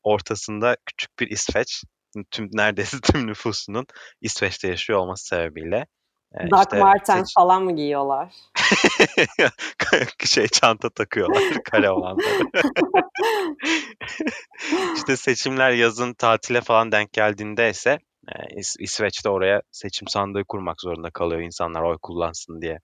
ortasında 0.02 0.76
küçük 0.86 1.18
bir 1.18 1.30
İsveç. 1.30 1.82
Tüm 2.30 2.48
neredeyse 2.52 2.96
tüm 3.12 3.26
nüfusunun 3.26 3.86
İsveç'te 4.20 4.68
yaşıyor 4.68 4.98
olması 4.98 5.26
sebebiyle. 5.26 5.86
E, 6.34 6.50
Doc 6.50 6.60
işte, 6.60 6.78
Martens 6.78 7.28
seç... 7.28 7.34
falan 7.34 7.62
mı 7.62 7.76
giyiyorlar? 7.76 8.34
şey 10.24 10.48
çanta 10.48 10.90
takıyorlar 10.90 11.42
kare 11.70 11.90
olanları. 11.90 12.42
İşte 14.96 15.16
seçimler 15.16 15.70
yazın 15.70 16.14
tatile 16.14 16.60
falan 16.60 16.92
denk 16.92 17.12
geldiğinde 17.12 17.70
ise 17.70 17.98
e, 18.28 18.60
İs- 18.60 18.82
İsveç'te 18.82 19.28
oraya 19.28 19.62
seçim 19.72 20.08
sandığı 20.08 20.44
kurmak 20.44 20.80
zorunda 20.80 21.10
kalıyor 21.10 21.40
insanlar 21.40 21.82
oy 21.82 21.98
kullansın 22.02 22.60
diye. 22.60 22.80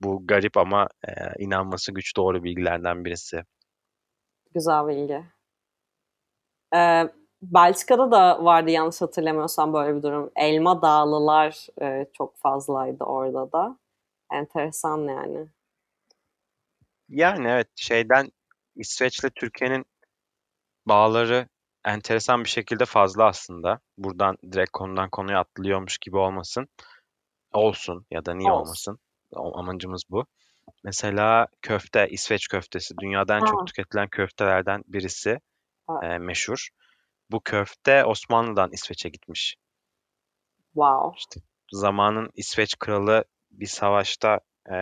Bu 0.00 0.26
garip 0.26 0.56
ama 0.56 0.88
e, 1.08 1.12
inanması 1.38 1.92
güç 1.92 2.16
doğru 2.16 2.44
bilgilerden 2.44 3.04
birisi. 3.04 3.42
Güzel 4.54 4.88
bilgi. 4.88 5.24
Ee, 6.74 7.08
Belçika'da 7.42 8.10
da 8.10 8.44
vardı 8.44 8.70
yanlış 8.70 9.02
hatırlamıyorsam 9.02 9.72
böyle 9.72 9.96
bir 9.96 10.02
durum. 10.02 10.30
Elma 10.36 10.82
Dağlılar 10.82 11.66
e, 11.82 12.06
çok 12.12 12.38
fazlaydı 12.38 13.04
orada 13.04 13.52
da. 13.52 13.78
Enteresan 14.32 14.98
yani. 14.98 15.48
Yani 17.08 17.48
evet 17.48 17.68
şeyden 17.76 18.32
İsveç'le 18.76 19.34
Türkiye'nin 19.34 19.84
bağları 20.86 21.48
enteresan 21.84 22.44
bir 22.44 22.48
şekilde 22.48 22.84
fazla 22.84 23.24
aslında. 23.24 23.80
Buradan 23.98 24.36
direkt 24.52 24.70
konudan 24.70 25.10
konuya 25.10 25.40
atlıyormuş 25.40 25.98
gibi 25.98 26.16
olmasın. 26.16 26.68
Olsun 27.52 28.06
ya 28.10 28.24
da 28.24 28.34
niye 28.34 28.52
olsun. 28.52 28.62
olmasın. 28.62 28.98
Amacımız 29.34 30.02
bu. 30.10 30.26
Mesela 30.84 31.46
köfte, 31.62 32.08
İsveç 32.10 32.48
köftesi. 32.48 32.94
Dünyada 32.98 33.36
en 33.36 33.40
ha. 33.40 33.46
çok 33.46 33.66
tüketilen 33.66 34.08
köftelerden 34.08 34.82
birisi. 34.86 35.40
E, 36.02 36.18
meşhur. 36.18 36.68
Bu 37.30 37.40
köfte 37.40 38.04
Osmanlı'dan 38.04 38.72
İsveç'e 38.72 39.08
gitmiş. 39.08 39.56
Wow. 40.72 41.18
İşte 41.18 41.40
zamanın 41.72 42.30
İsveç 42.34 42.74
kralı 42.78 43.24
bir 43.52 43.66
savaşta 43.66 44.40
e, 44.72 44.76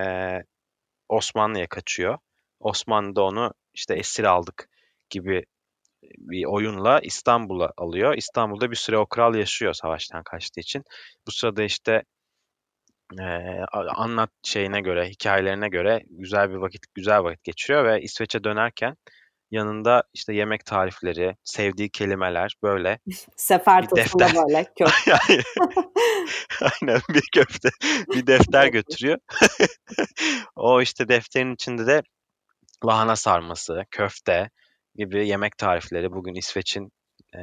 Osmanlı'ya 1.09 1.67
kaçıyor. 1.69 2.19
Osmanlı 2.61 3.17
da 3.17 3.23
onu 3.23 3.55
işte 3.75 3.95
esir 3.95 4.25
aldık 4.25 4.69
gibi 5.11 5.45
bir 6.03 6.45
oyunla 6.45 7.01
İstanbul'a 7.01 7.73
alıyor. 7.77 8.15
İstanbul'da 8.15 8.71
bir 8.71 8.77
süre 8.77 8.99
o 8.99 9.07
kral 9.07 9.35
yaşıyor 9.35 9.73
savaştan 9.73 10.23
kaçtığı 10.23 10.61
için. 10.61 10.85
Bu 11.27 11.31
sırada 11.33 11.63
işte 11.63 12.03
e, 13.21 13.25
anlat 13.75 14.31
şeyine 14.43 14.81
göre, 14.81 15.09
hikayelerine 15.09 15.69
göre 15.69 16.03
güzel 16.11 16.51
bir 16.51 16.55
vakit, 16.55 16.83
güzel 16.95 17.23
vakit 17.23 17.45
geçiriyor 17.45 17.85
ve 17.85 18.03
İsveç'e 18.03 18.45
dönerken 18.45 18.97
yanında 19.51 20.03
işte 20.15 20.35
yemek 20.35 20.65
tarifleri, 20.65 21.37
sevdiği 21.45 21.91
kelimeler 21.91 22.55
böyle. 22.63 22.99
Sefer 23.37 23.89
tasında 23.89 24.27
böyle 24.35 24.65
köfte. 24.79 25.13
Aynen 26.61 27.01
bir 27.09 27.29
köfte, 27.35 27.69
bir 28.15 28.27
defter 28.27 28.67
götürüyor. 28.67 29.19
o 30.57 30.83
işte 30.83 31.09
defterin 31.09 31.55
içinde 31.55 31.87
de 31.87 32.03
lahana 32.87 33.17
sarması, 33.17 33.85
köfte 33.91 34.51
gibi 34.95 35.29
yemek 35.29 35.59
tarifleri 35.59 36.13
bugün 36.13 36.35
İsveç'in 36.35 36.93
e, 37.35 37.41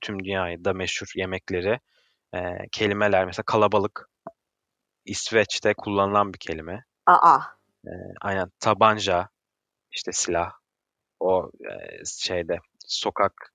tüm 0.00 0.24
dünyada 0.24 0.72
meşhur 0.72 1.12
yemekleri, 1.14 1.80
e, 2.34 2.38
kelimeler 2.72 3.24
mesela 3.24 3.42
kalabalık 3.42 4.08
İsveç'te 5.04 5.74
kullanılan 5.74 6.32
bir 6.32 6.38
kelime. 6.38 6.84
Aa. 7.06 7.40
E, 7.86 7.90
aynen 8.20 8.50
tabanca, 8.60 9.28
işte 9.90 10.12
silah 10.12 10.59
o 11.20 11.50
e, 11.70 12.04
şeyde 12.06 12.58
sokak 12.86 13.52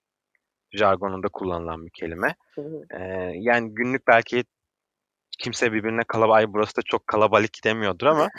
jargonunda 0.72 1.28
kullanılan 1.28 1.86
bir 1.86 1.92
kelime. 1.92 2.36
Hı 2.56 2.62
hı. 2.62 3.00
E, 3.00 3.32
yani 3.36 3.74
günlük 3.74 4.08
belki 4.08 4.44
kimse 5.40 5.74
birbirine 5.74 6.04
kalabalık 6.08 6.54
burası 6.54 6.78
da 6.78 6.82
çok 6.82 7.08
kalabalık 7.08 7.64
demiyordur 7.64 8.06
ama 8.06 8.30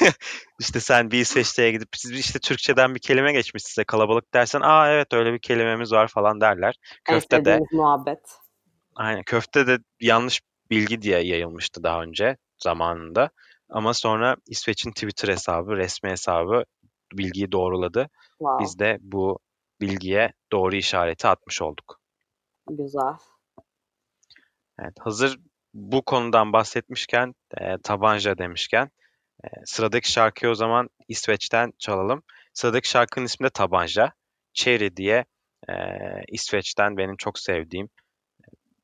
işte 0.60 0.80
sen 0.80 1.10
bir 1.10 1.18
İsveç'te 1.20 1.70
gidip 1.70 1.88
siz 1.96 2.12
işte 2.12 2.38
Türkçeden 2.38 2.94
bir 2.94 3.00
kelime 3.00 3.32
geçmiş 3.32 3.62
size 3.62 3.84
kalabalık 3.84 4.34
dersen 4.34 4.60
aa 4.60 4.92
evet 4.92 5.12
öyle 5.12 5.32
bir 5.32 5.38
kelimemiz 5.38 5.92
var 5.92 6.08
falan 6.08 6.40
derler. 6.40 6.74
En 7.08 7.14
Köfte 7.14 7.44
de 7.44 7.60
muhabbet. 7.72 8.20
aynen 8.96 9.22
köfte 9.22 9.66
de 9.66 9.78
yanlış 10.00 10.40
bilgi 10.70 11.02
diye 11.02 11.20
yayılmıştı 11.20 11.82
daha 11.82 12.02
önce 12.02 12.36
zamanında. 12.58 13.30
Ama 13.68 13.94
sonra 13.94 14.36
İsveç'in 14.46 14.90
Twitter 14.90 15.28
hesabı, 15.28 15.76
resmi 15.76 16.10
hesabı 16.10 16.64
bilgiyi 17.18 17.52
doğruladı. 17.52 18.08
Wow, 18.38 18.64
Biz 18.64 18.78
de 18.78 18.98
bu 19.00 19.38
bilgiye 19.80 20.32
doğru 20.52 20.76
işareti 20.76 21.28
atmış 21.28 21.62
olduk. 21.62 22.00
güzel. 22.70 23.14
Evet, 24.78 24.94
hazır 25.00 25.38
bu 25.74 26.02
konudan 26.02 26.52
bahsetmişken, 26.52 27.34
e, 27.60 27.78
tabanca 27.82 28.38
demişken 28.38 28.90
e, 29.44 29.48
sıradaki 29.64 30.12
şarkıyı 30.12 30.52
o 30.52 30.54
zaman 30.54 30.88
İsveç'ten 31.08 31.72
çalalım. 31.78 32.22
Sıradaki 32.52 32.88
şarkının 32.88 33.24
ismi 33.24 33.44
de 33.44 33.50
Tabanca. 33.50 34.12
Cherry 34.52 34.96
diye 34.96 35.24
e, 35.68 35.74
İsveç'ten 36.28 36.96
benim 36.96 37.16
çok 37.16 37.38
sevdiğim 37.38 37.88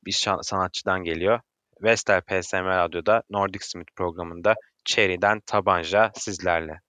bir 0.05 0.11
şan- 0.11 0.41
sanatçıdan 0.43 1.03
geliyor. 1.03 1.39
Vestel 1.81 2.21
PSM 2.21 2.65
Radyo'da 2.65 3.23
Nordic 3.29 3.65
Smith 3.65 3.91
programında 3.95 4.55
Cherry'den 4.85 5.39
Tabanca 5.45 6.11
sizlerle. 6.15 6.79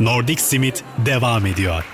Nordic 0.00 0.40
Simit 0.40 0.84
devam 1.06 1.46
ediyor. 1.46 1.84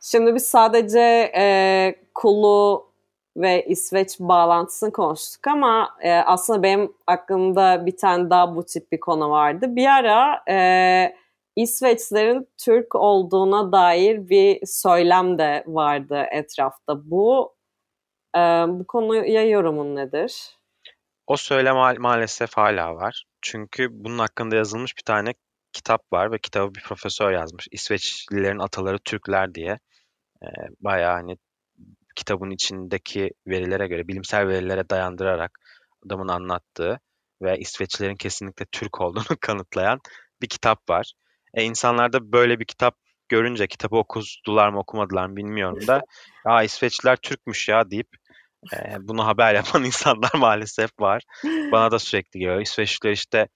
Şimdi 0.00 0.34
biz 0.34 0.46
sadece 0.46 1.32
e, 1.36 1.94
Kulu 2.14 2.88
ve 3.36 3.64
İsveç 3.66 4.20
bağlantısını 4.20 4.92
konuştuk 4.92 5.46
ama 5.46 5.96
e, 6.00 6.12
aslında 6.12 6.62
benim 6.62 6.92
aklımda 7.06 7.86
bir 7.86 7.96
tane 7.96 8.30
daha 8.30 8.56
bu 8.56 8.64
tip 8.64 8.92
bir 8.92 9.00
konu 9.00 9.30
vardı. 9.30 9.66
Bir 9.68 9.86
ara 9.86 10.42
e, 10.50 11.16
İsveçlerin 11.56 12.48
Türk 12.58 12.94
olduğuna 12.94 13.72
dair 13.72 14.28
bir 14.28 14.66
söylem 14.66 15.38
de 15.38 15.64
vardı 15.66 16.26
etrafta. 16.30 17.10
Bu 17.10 17.54
e, 18.36 18.38
bu 18.68 18.86
konuya 18.86 19.48
yorumun 19.48 19.96
nedir? 19.96 20.58
O 21.26 21.36
söylem 21.36 21.74
ma- 21.74 21.98
maalesef 21.98 22.56
hala 22.56 22.94
var. 22.94 23.27
Çünkü 23.42 23.88
bunun 23.90 24.18
hakkında 24.18 24.56
yazılmış 24.56 24.96
bir 24.96 25.02
tane 25.02 25.34
kitap 25.72 26.12
var 26.12 26.32
ve 26.32 26.38
kitabı 26.38 26.74
bir 26.74 26.82
profesör 26.82 27.32
yazmış. 27.32 27.68
İsveçlilerin 27.70 28.58
ataları 28.58 28.98
Türkler 28.98 29.54
diye. 29.54 29.78
Ee, 30.42 30.46
bayağı 30.80 31.12
hani 31.12 31.36
kitabın 32.16 32.50
içindeki 32.50 33.30
verilere 33.46 33.86
göre, 33.88 34.08
bilimsel 34.08 34.48
verilere 34.48 34.90
dayandırarak 34.90 35.58
adamın 36.06 36.28
anlattığı 36.28 37.00
ve 37.42 37.58
İsveçlilerin 37.58 38.16
kesinlikle 38.16 38.66
Türk 38.72 39.00
olduğunu 39.00 39.24
kanıtlayan 39.40 40.00
bir 40.42 40.48
kitap 40.48 40.90
var. 40.90 41.12
E, 41.54 41.62
insanlar 41.62 42.12
da 42.12 42.32
böyle 42.32 42.60
bir 42.60 42.64
kitap 42.64 42.96
görünce 43.28 43.66
kitabı 43.66 43.96
okudular 43.96 44.68
mı 44.68 44.78
okumadılar 44.78 45.26
mı 45.26 45.36
bilmiyorum 45.36 45.86
da 45.86 46.02
Aa 46.44 46.62
İsveçliler 46.62 47.16
Türkmüş 47.16 47.68
ya 47.68 47.90
deyip 47.90 48.08
e, 48.72 48.96
bunu 49.00 49.26
haber 49.26 49.54
yapan 49.54 49.84
insanlar 49.84 50.30
maalesef 50.34 50.90
var. 51.00 51.22
Bana 51.44 51.90
da 51.90 51.98
sürekli 51.98 52.40
geliyor. 52.40 52.60
İsveçliler 52.60 53.12
işte 53.12 53.48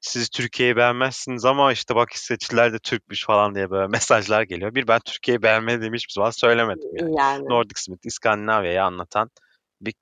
siz 0.00 0.28
Türkiye'yi 0.28 0.76
beğenmezsiniz 0.76 1.44
ama 1.44 1.72
işte 1.72 1.94
bak 1.94 2.12
İsveçliler 2.12 2.72
de 2.72 2.78
Türkmüş 2.78 3.24
falan 3.26 3.54
diye 3.54 3.70
böyle 3.70 3.86
mesajlar 3.92 4.42
geliyor. 4.42 4.74
Bir 4.74 4.88
ben 4.88 5.00
Türkiye'yi 5.04 5.42
beğenmediğimi 5.42 5.96
hiçbir 5.96 6.12
zaman 6.12 6.30
söylemedim 6.30 6.90
yani. 6.94 7.16
Yani 7.16 7.48
Nordic 7.48 7.80
Smith, 7.80 8.06
İskandinavya'yı 8.06 8.84
anlatan 8.84 9.30
bir 9.80 9.94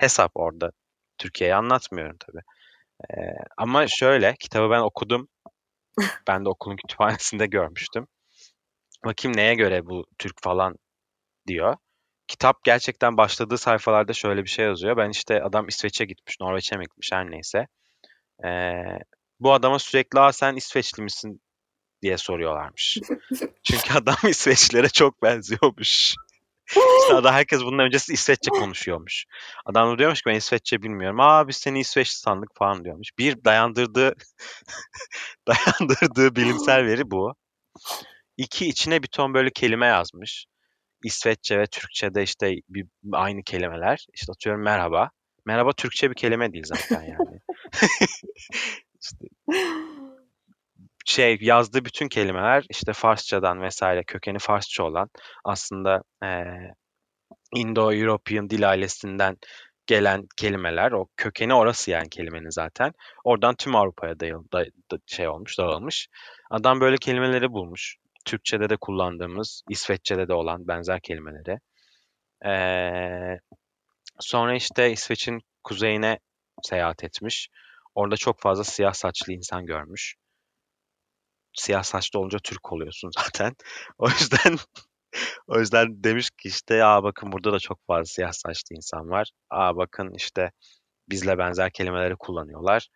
hesap 0.00 0.30
orada. 0.34 0.70
Türkiye'yi 1.18 1.54
anlatmıyorum 1.54 2.16
tabii. 2.26 2.42
Ee, 3.10 3.34
ama 3.56 3.86
şöyle, 3.86 4.34
kitabı 4.40 4.70
ben 4.70 4.80
okudum. 4.80 5.28
Ben 6.28 6.44
de 6.44 6.48
okulun 6.48 6.76
kütüphanesinde 6.76 7.46
görmüştüm. 7.46 8.06
Bakayım 9.04 9.36
neye 9.36 9.54
göre 9.54 9.86
bu 9.86 10.06
Türk 10.18 10.42
falan 10.42 10.76
diyor. 11.46 11.76
Kitap 12.28 12.64
gerçekten 12.64 13.16
başladığı 13.16 13.58
sayfalarda 13.58 14.12
şöyle 14.12 14.44
bir 14.44 14.48
şey 14.48 14.64
yazıyor. 14.64 14.96
Ben 14.96 15.10
işte 15.10 15.42
adam 15.42 15.68
İsveç'e 15.68 16.04
gitmiş, 16.04 16.40
Norveç'e 16.40 16.76
mi 16.76 16.84
gitmiş 16.84 17.12
her 17.12 17.30
neyse. 17.30 17.66
Ee, 18.44 18.72
bu 19.40 19.52
adama 19.52 19.78
sürekli 19.78 20.20
Aa, 20.20 20.32
sen 20.32 20.56
İsveçli 20.56 21.02
misin 21.02 21.40
diye 22.02 22.18
soruyorlarmış. 22.18 22.98
Çünkü 23.62 23.94
adam 23.94 24.16
İsveçlilere 24.28 24.88
çok 24.88 25.22
benziyormuş. 25.22 26.14
İşte 27.02 27.14
adam 27.14 27.34
herkes 27.34 27.60
bundan 27.60 27.86
öncesi 27.86 28.12
İsveççe 28.12 28.50
konuşuyormuş. 28.50 29.24
Adam 29.66 29.92
da 29.92 29.98
diyormuş 29.98 30.22
ki 30.22 30.30
ben 30.30 30.34
İsveççe 30.34 30.82
bilmiyorum. 30.82 31.20
Aa 31.20 31.48
biz 31.48 31.56
seni 31.56 31.80
İsveçli 31.80 32.18
sandık 32.18 32.50
falan 32.54 32.84
diyormuş. 32.84 33.08
Bir 33.18 33.44
dayandırdığı 33.44 34.14
dayandırdığı 35.48 36.36
bilimsel 36.36 36.86
veri 36.86 37.10
bu. 37.10 37.34
İki 38.36 38.66
içine 38.66 39.02
bir 39.02 39.08
ton 39.08 39.34
böyle 39.34 39.50
kelime 39.50 39.86
yazmış. 39.86 40.46
İsveççe 41.04 41.58
ve 41.58 41.66
Türkçe'de 41.66 42.22
işte 42.22 42.54
bir, 42.68 42.86
aynı 43.12 43.42
kelimeler. 43.42 44.06
İşte 44.14 44.32
atıyorum 44.32 44.62
merhaba. 44.62 45.10
Merhaba 45.46 45.72
Türkçe 45.72 46.10
bir 46.10 46.14
kelime 46.14 46.52
değil 46.52 46.64
zaten 46.66 47.02
yani. 47.02 47.40
İşte 49.02 49.26
şey 51.06 51.38
yazdığı 51.40 51.84
bütün 51.84 52.08
kelimeler 52.08 52.64
işte 52.70 52.92
Farsçadan 52.92 53.62
vesaire 53.62 54.04
kökeni 54.04 54.38
Farsça 54.38 54.84
olan 54.84 55.08
aslında 55.44 56.02
eee 56.22 56.72
Indo-European 57.56 58.50
dil 58.50 58.70
ailesinden 58.70 59.36
gelen 59.86 60.26
kelimeler 60.36 60.92
o 60.92 61.06
kökeni 61.16 61.54
orası 61.54 61.90
yani 61.90 62.08
kelimenin 62.08 62.50
zaten. 62.50 62.92
Oradan 63.24 63.54
tüm 63.54 63.76
Avrupa'ya 63.76 64.20
dayıl, 64.20 64.44
da, 64.52 64.64
da- 64.92 64.98
şey 65.06 65.28
olmuş, 65.28 65.58
dağılmış. 65.58 66.08
Adam 66.50 66.80
böyle 66.80 66.96
kelimeleri 66.96 67.52
bulmuş. 67.52 67.96
Türkçe'de 68.24 68.70
de 68.70 68.76
kullandığımız, 68.76 69.62
İsveççe'de 69.68 70.28
de 70.28 70.34
olan 70.34 70.68
benzer 70.68 71.00
kelimeleri. 71.00 71.58
Eee, 72.44 73.40
sonra 74.20 74.54
işte 74.56 74.92
İsveç'in 74.92 75.40
kuzeyine 75.64 76.18
seyahat 76.62 77.04
etmiş. 77.04 77.48
Orada 77.94 78.16
çok 78.16 78.40
fazla 78.40 78.64
siyah 78.64 78.92
saçlı 78.92 79.32
insan 79.32 79.66
görmüş. 79.66 80.16
Siyah 81.54 81.82
saçlı 81.82 82.18
olunca 82.20 82.38
Türk 82.38 82.72
oluyorsun 82.72 83.10
zaten. 83.18 83.54
O 83.98 84.08
yüzden 84.08 84.56
o 85.48 85.58
yüzden 85.58 86.04
demiş 86.04 86.30
ki 86.30 86.48
işte 86.48 86.84
aa 86.84 87.02
bakın 87.04 87.32
burada 87.32 87.52
da 87.52 87.58
çok 87.58 87.86
fazla 87.86 88.04
siyah 88.04 88.32
saçlı 88.32 88.76
insan 88.76 89.10
var. 89.10 89.30
Aa 89.50 89.76
bakın 89.76 90.12
işte 90.16 90.52
bizle 91.08 91.38
benzer 91.38 91.72
kelimeleri 91.72 92.16
kullanıyorlar. 92.16 92.88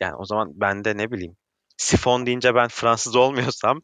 Yani 0.00 0.14
o 0.16 0.24
zaman 0.24 0.52
ben 0.54 0.84
de 0.84 0.96
ne 0.96 1.10
bileyim 1.10 1.36
sifon 1.80 2.26
deyince 2.26 2.54
ben 2.54 2.68
Fransız 2.68 3.16
olmuyorsam 3.16 3.80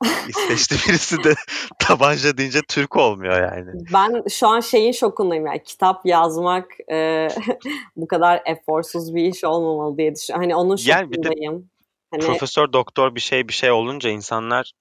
İsveçli 0.28 0.76
birisi 0.88 1.24
de 1.24 1.34
tabanca 1.78 2.36
deyince 2.36 2.60
Türk 2.68 2.96
olmuyor 2.96 3.42
yani. 3.42 3.72
Ben 3.92 4.28
şu 4.28 4.48
an 4.48 4.60
şeyin 4.60 4.92
şokundayım 4.92 5.46
yani 5.46 5.62
kitap 5.62 6.06
yazmak 6.06 6.66
e, 6.92 7.28
bu 7.96 8.08
kadar 8.08 8.42
eforsuz 8.46 9.14
bir 9.14 9.24
iş 9.24 9.44
olmamalı 9.44 9.98
diye 9.98 10.14
düşünüyorum. 10.14 10.42
Hani 10.42 10.56
onun 10.56 10.76
Yani 10.86 11.14
şokundayım. 11.14 11.70
Hani 12.10 12.22
Profesör 12.22 12.72
doktor 12.72 13.14
bir 13.14 13.20
şey 13.20 13.48
bir 13.48 13.52
şey 13.52 13.70
olunca 13.70 14.10
insanlar 14.10 14.72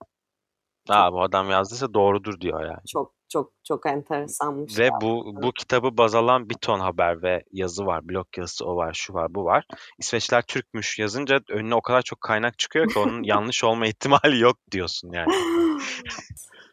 aa 0.90 1.14
bu 1.14 1.22
adam 1.22 1.50
yazdıysa 1.50 1.94
doğrudur 1.94 2.42
diyor 2.42 2.66
yani. 2.66 2.86
çok 2.88 3.19
çok 3.30 3.54
çok 3.64 3.86
enteresanmış. 3.86 4.80
Ve 4.80 4.90
bu 5.02 5.34
bu 5.44 5.52
kitabı 5.52 5.98
baz 5.98 6.16
alan 6.16 6.50
bir 6.50 6.56
ton 6.56 6.80
haber 6.80 7.24
ve 7.24 7.44
yazı 7.52 7.86
var. 7.86 8.10
Blog 8.10 8.28
yazısı 8.38 8.66
o 8.66 8.76
var, 8.76 8.94
şu 8.94 9.14
var, 9.14 9.36
bu 9.36 9.46
var. 9.46 9.66
İsveçler 10.00 10.42
Türkmüş 10.42 11.00
yazınca 11.00 11.40
önüne 11.50 11.76
o 11.76 11.82
kadar 11.82 12.02
çok 12.02 12.22
kaynak 12.22 12.60
çıkıyor 12.60 12.90
ki 12.90 13.00
onun 13.00 13.24
yanlış 13.24 13.64
olma 13.64 13.88
ihtimali 13.88 14.40
yok 14.40 14.58
diyorsun 14.72 15.12
yani. 15.14 15.34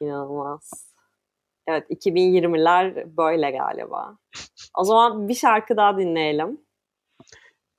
İnanılmaz. 0.01 0.87
Evet 1.67 1.91
2020'ler 1.91 3.17
böyle 3.17 3.51
galiba. 3.51 4.19
O 4.79 4.85
zaman 4.85 5.29
bir 5.29 5.35
şarkı 5.35 5.77
daha 5.77 5.99
dinleyelim. 5.99 6.61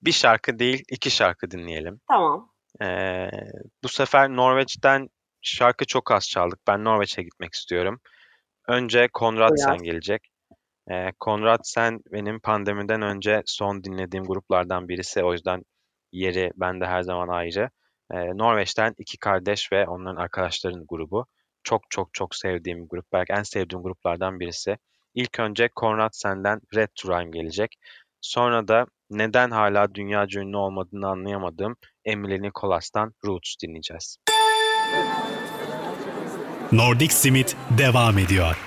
Bir 0.02 0.12
şarkı 0.12 0.60
değil, 0.60 0.84
iki 0.90 1.12
şarkı 1.12 1.52
dinleyelim. 1.52 2.00
Tamam. 2.08 2.52
Ee, 2.82 3.30
bu 3.84 3.88
sefer 3.88 4.30
Norveç'ten 4.30 5.10
şarkı 5.42 5.86
çok 5.86 6.12
az 6.12 6.30
çaldık. 6.30 6.60
Ben 6.68 6.84
Norveç'e 6.84 7.24
gitmek 7.24 7.54
istiyorum. 7.54 8.00
Önce 8.67 9.08
Konrad 9.13 9.49
Buyur. 9.49 9.58
Sen 9.58 9.77
gelecek. 9.77 10.27
Ee, 10.91 11.12
Konrad 11.19 11.60
Sen 11.63 11.99
benim 12.12 12.39
pandemiden 12.39 13.01
önce 13.01 13.41
son 13.45 13.84
dinlediğim 13.84 14.25
gruplardan 14.25 14.89
birisi. 14.89 15.23
O 15.23 15.34
yüzden 15.34 15.63
yeri 16.12 16.51
bende 16.56 16.86
her 16.86 17.01
zaman 17.01 17.27
ayrı. 17.27 17.69
Ee, 18.12 18.38
Norveç'ten 18.38 18.93
iki 18.97 19.17
kardeş 19.17 19.71
ve 19.71 19.88
onların 19.88 20.21
arkadaşların 20.21 20.86
grubu. 20.88 21.25
Çok 21.63 21.82
çok 21.89 22.13
çok 22.13 22.36
sevdiğim 22.36 22.84
bir 22.84 22.89
grup. 22.89 23.06
Belki 23.13 23.34
en 23.34 23.43
sevdiğim 23.43 23.84
gruplardan 23.84 24.39
birisi. 24.39 24.77
İlk 25.13 25.39
önce 25.39 25.69
Konrad 25.75 26.10
Sen'den 26.13 26.62
Red 26.75 26.89
to 26.95 27.10
Rhyme 27.10 27.32
gelecek. 27.32 27.75
Sonra 28.21 28.67
da 28.67 28.86
neden 29.10 29.51
hala 29.51 29.95
dünyaca 29.95 30.41
ünlü 30.41 30.58
olmadığını 30.58 31.08
anlayamadığım 31.08 31.75
Emily 32.06 32.41
Nicholas'tan 32.41 33.13
Roots 33.25 33.56
dinleyeceğiz. 33.63 34.17
Nordic 36.71 37.13
Simit 37.13 37.58
devam 37.77 38.17
ediyor. 38.17 38.58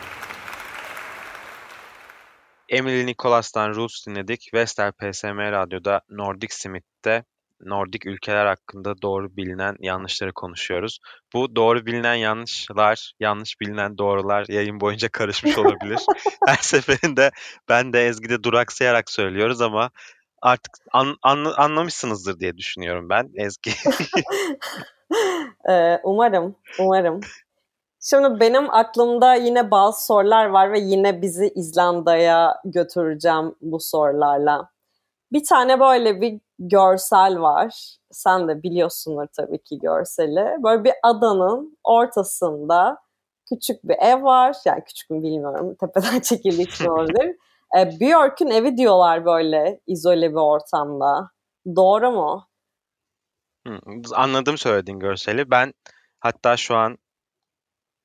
Emily 2.68 3.06
Nicholas'tan 3.06 3.74
Roots 3.74 4.06
dinledik. 4.06 4.50
Vestel 4.54 4.92
PSM 4.92 5.38
Radyo'da 5.38 6.00
Nordic 6.10 6.54
Simit'te 6.54 7.24
Nordik 7.60 8.06
ülkeler 8.06 8.46
hakkında 8.46 9.02
doğru 9.02 9.36
bilinen 9.36 9.76
yanlışları 9.80 10.32
konuşuyoruz. 10.32 10.98
Bu 11.34 11.56
doğru 11.56 11.86
bilinen 11.86 12.14
yanlışlar, 12.14 13.12
yanlış 13.20 13.60
bilinen 13.60 13.98
doğrular 13.98 14.44
yayın 14.48 14.80
boyunca 14.80 15.08
karışmış 15.08 15.58
olabilir. 15.58 16.00
Her 16.46 16.58
seferinde 16.60 17.30
ben 17.68 17.92
de 17.92 18.06
Ezgi'de 18.06 18.42
duraksayarak 18.42 19.10
söylüyoruz 19.10 19.60
ama 19.60 19.90
artık 20.42 20.72
an, 20.92 21.16
an, 21.22 21.52
anlamışsınızdır 21.56 22.40
diye 22.40 22.56
düşünüyorum 22.56 23.08
ben 23.08 23.30
Ezgi. 23.34 23.72
Ee, 25.70 25.98
umarım, 26.04 26.56
umarım. 26.78 27.20
Şimdi 28.00 28.40
benim 28.40 28.74
aklımda 28.74 29.34
yine 29.34 29.70
bazı 29.70 30.06
sorular 30.06 30.46
var 30.46 30.72
ve 30.72 30.80
yine 30.80 31.22
bizi 31.22 31.52
İzlanda'ya 31.54 32.60
götüreceğim 32.64 33.54
bu 33.60 33.80
sorularla. 33.80 34.70
Bir 35.32 35.44
tane 35.44 35.80
böyle 35.80 36.20
bir 36.20 36.40
görsel 36.58 37.40
var. 37.40 37.96
Sen 38.10 38.48
de 38.48 38.62
biliyorsundur 38.62 39.26
tabii 39.36 39.62
ki 39.62 39.78
görseli. 39.78 40.62
Böyle 40.62 40.84
bir 40.84 40.92
adanın 41.02 41.78
ortasında 41.84 42.98
küçük 43.48 43.84
bir 43.84 43.96
ev 44.00 44.22
var. 44.22 44.56
Yani 44.64 44.84
küçük 44.84 45.10
mü 45.10 45.22
bilmiyorum. 45.22 45.76
Tepeden 45.80 46.20
çekildiği 46.20 46.68
için 46.68 46.86
olabilir. 46.86 47.36
E, 47.78 48.00
Björk'ün 48.00 48.50
evi 48.50 48.76
diyorlar 48.76 49.24
böyle 49.24 49.80
izole 49.86 50.30
bir 50.30 50.36
ortamda. 50.36 51.30
Doğru 51.76 52.10
mu? 52.10 52.46
Anladım 54.14 54.58
söylediğin 54.58 54.98
görseli. 54.98 55.50
Ben 55.50 55.74
hatta 56.20 56.56
şu 56.56 56.76
an 56.76 56.98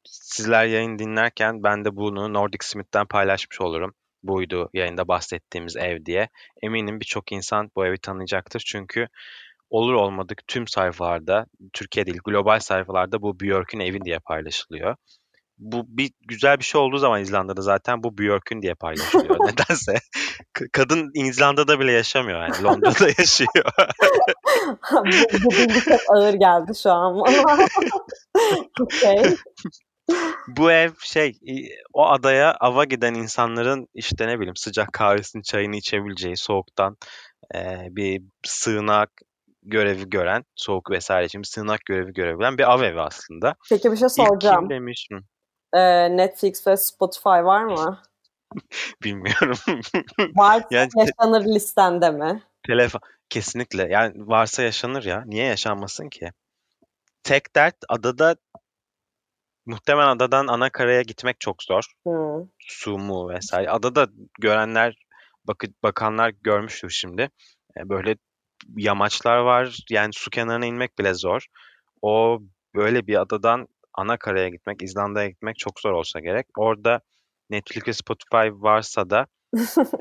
sizler 0.05 0.65
yayın 0.65 0.99
dinlerken 0.99 1.63
ben 1.63 1.85
de 1.85 1.95
bunu 1.95 2.33
Nordic 2.33 2.65
Smith'ten 2.65 3.05
paylaşmış 3.05 3.61
olurum. 3.61 3.93
Buydu 4.23 4.69
yayında 4.73 5.07
bahsettiğimiz 5.07 5.75
ev 5.75 6.05
diye. 6.05 6.29
Eminim 6.61 6.99
birçok 6.99 7.31
insan 7.31 7.71
bu 7.75 7.85
evi 7.85 7.97
tanıyacaktır. 7.97 8.63
Çünkü 8.65 9.07
olur 9.69 9.93
olmadık 9.93 10.41
tüm 10.47 10.67
sayfalarda, 10.67 11.45
Türkiye 11.73 12.05
değil 12.05 12.19
global 12.25 12.59
sayfalarda 12.59 13.21
bu 13.21 13.39
Björk'ün 13.39 13.79
evi 13.79 14.01
diye 14.01 14.19
paylaşılıyor. 14.19 14.95
Bu 15.57 15.85
bir 15.87 16.11
güzel 16.27 16.59
bir 16.59 16.63
şey 16.63 16.81
olduğu 16.81 16.97
zaman 16.97 17.21
İzlanda'da 17.21 17.61
zaten 17.61 18.03
bu 18.03 18.17
Björk'ün 18.17 18.61
diye 18.61 18.73
paylaşılıyor. 18.73 19.39
Nedense 19.47 19.95
kadın 20.71 21.11
İzlanda'da 21.13 21.79
bile 21.79 21.91
yaşamıyor 21.91 22.41
yani 22.41 22.63
Londra'da 22.63 23.07
yaşıyor. 23.17 23.65
bu, 24.91 25.43
bu 25.43 25.49
bilgi 25.49 25.81
çok 25.81 25.99
ağır 26.09 26.33
geldi 26.33 26.71
şu 26.83 26.91
an 26.91 27.15
okay 28.81 29.35
bu 30.47 30.71
ev 30.71 30.91
şey 30.99 31.39
o 31.93 32.07
adaya 32.07 32.55
ava 32.59 32.83
giden 32.83 33.13
insanların 33.13 33.87
işte 33.93 34.27
ne 34.27 34.39
bileyim 34.39 34.55
sıcak 34.55 34.93
kahvesini 34.93 35.43
çayını 35.43 35.75
içebileceği 35.75 36.37
soğuktan 36.37 36.97
e, 37.55 37.87
bir 37.89 38.23
sığınak 38.43 39.11
görevi 39.63 40.09
gören 40.09 40.43
soğuk 40.55 40.91
vesaire 40.91 41.25
için 41.25 41.41
bir 41.41 41.47
sığınak 41.47 41.85
görevi 41.85 42.13
görebilen 42.13 42.57
bir 42.57 42.71
av 42.73 42.81
evi 42.81 43.01
aslında. 43.01 43.55
Peki 43.69 43.91
bir 43.91 43.97
şey 43.97 44.09
soracağım. 44.09 44.63
İlk 44.63 44.69
kim 44.69 44.69
demiş 44.69 45.07
mi? 45.11 45.21
Ee, 45.73 46.17
Netflix 46.17 46.67
ve 46.67 46.77
Spotify 46.77 47.29
var 47.29 47.63
mı? 47.63 48.01
Bilmiyorum. 49.03 49.57
Varsa 50.35 50.67
yani, 50.71 50.89
yaşanır 50.95 51.45
listende 51.45 52.11
mi? 52.11 52.43
Telefon 52.67 53.01
kesinlikle. 53.29 53.87
Yani 53.89 54.13
varsa 54.15 54.63
yaşanır 54.63 55.03
ya. 55.03 55.23
Niye 55.25 55.45
yaşanmasın 55.45 56.09
ki? 56.09 56.31
Tek 57.23 57.55
dert 57.55 57.75
adada 57.89 58.35
Muhtemelen 59.65 60.07
adadan 60.07 60.47
ana 60.47 60.69
karaya 60.69 61.01
gitmek 61.01 61.39
çok 61.39 61.63
zor. 61.63 61.83
Hmm. 62.03 62.47
Su 62.59 62.97
mu 62.97 63.29
vesaire. 63.29 63.69
Adada 63.69 64.07
görenler, 64.41 64.95
bak 65.47 65.63
bakanlar 65.83 66.29
görmüştür 66.43 66.89
şimdi. 66.89 67.29
E, 67.77 67.89
böyle 67.89 68.15
yamaçlar 68.77 69.37
var. 69.37 69.77
Yani 69.89 70.13
su 70.13 70.29
kenarına 70.29 70.65
inmek 70.65 70.99
bile 70.99 71.13
zor. 71.13 71.45
O 72.01 72.39
böyle 72.75 73.07
bir 73.07 73.21
adadan 73.21 73.67
ana 73.93 74.17
karaya 74.17 74.49
gitmek, 74.49 74.81
İzlanda'ya 74.81 75.29
gitmek 75.29 75.57
çok 75.57 75.79
zor 75.79 75.91
olsa 75.91 76.19
gerek. 76.19 76.45
Orada 76.57 77.01
Netflix 77.49 77.87
ve 77.87 77.93
Spotify 77.93 78.49
varsa 78.51 79.09
da 79.09 79.25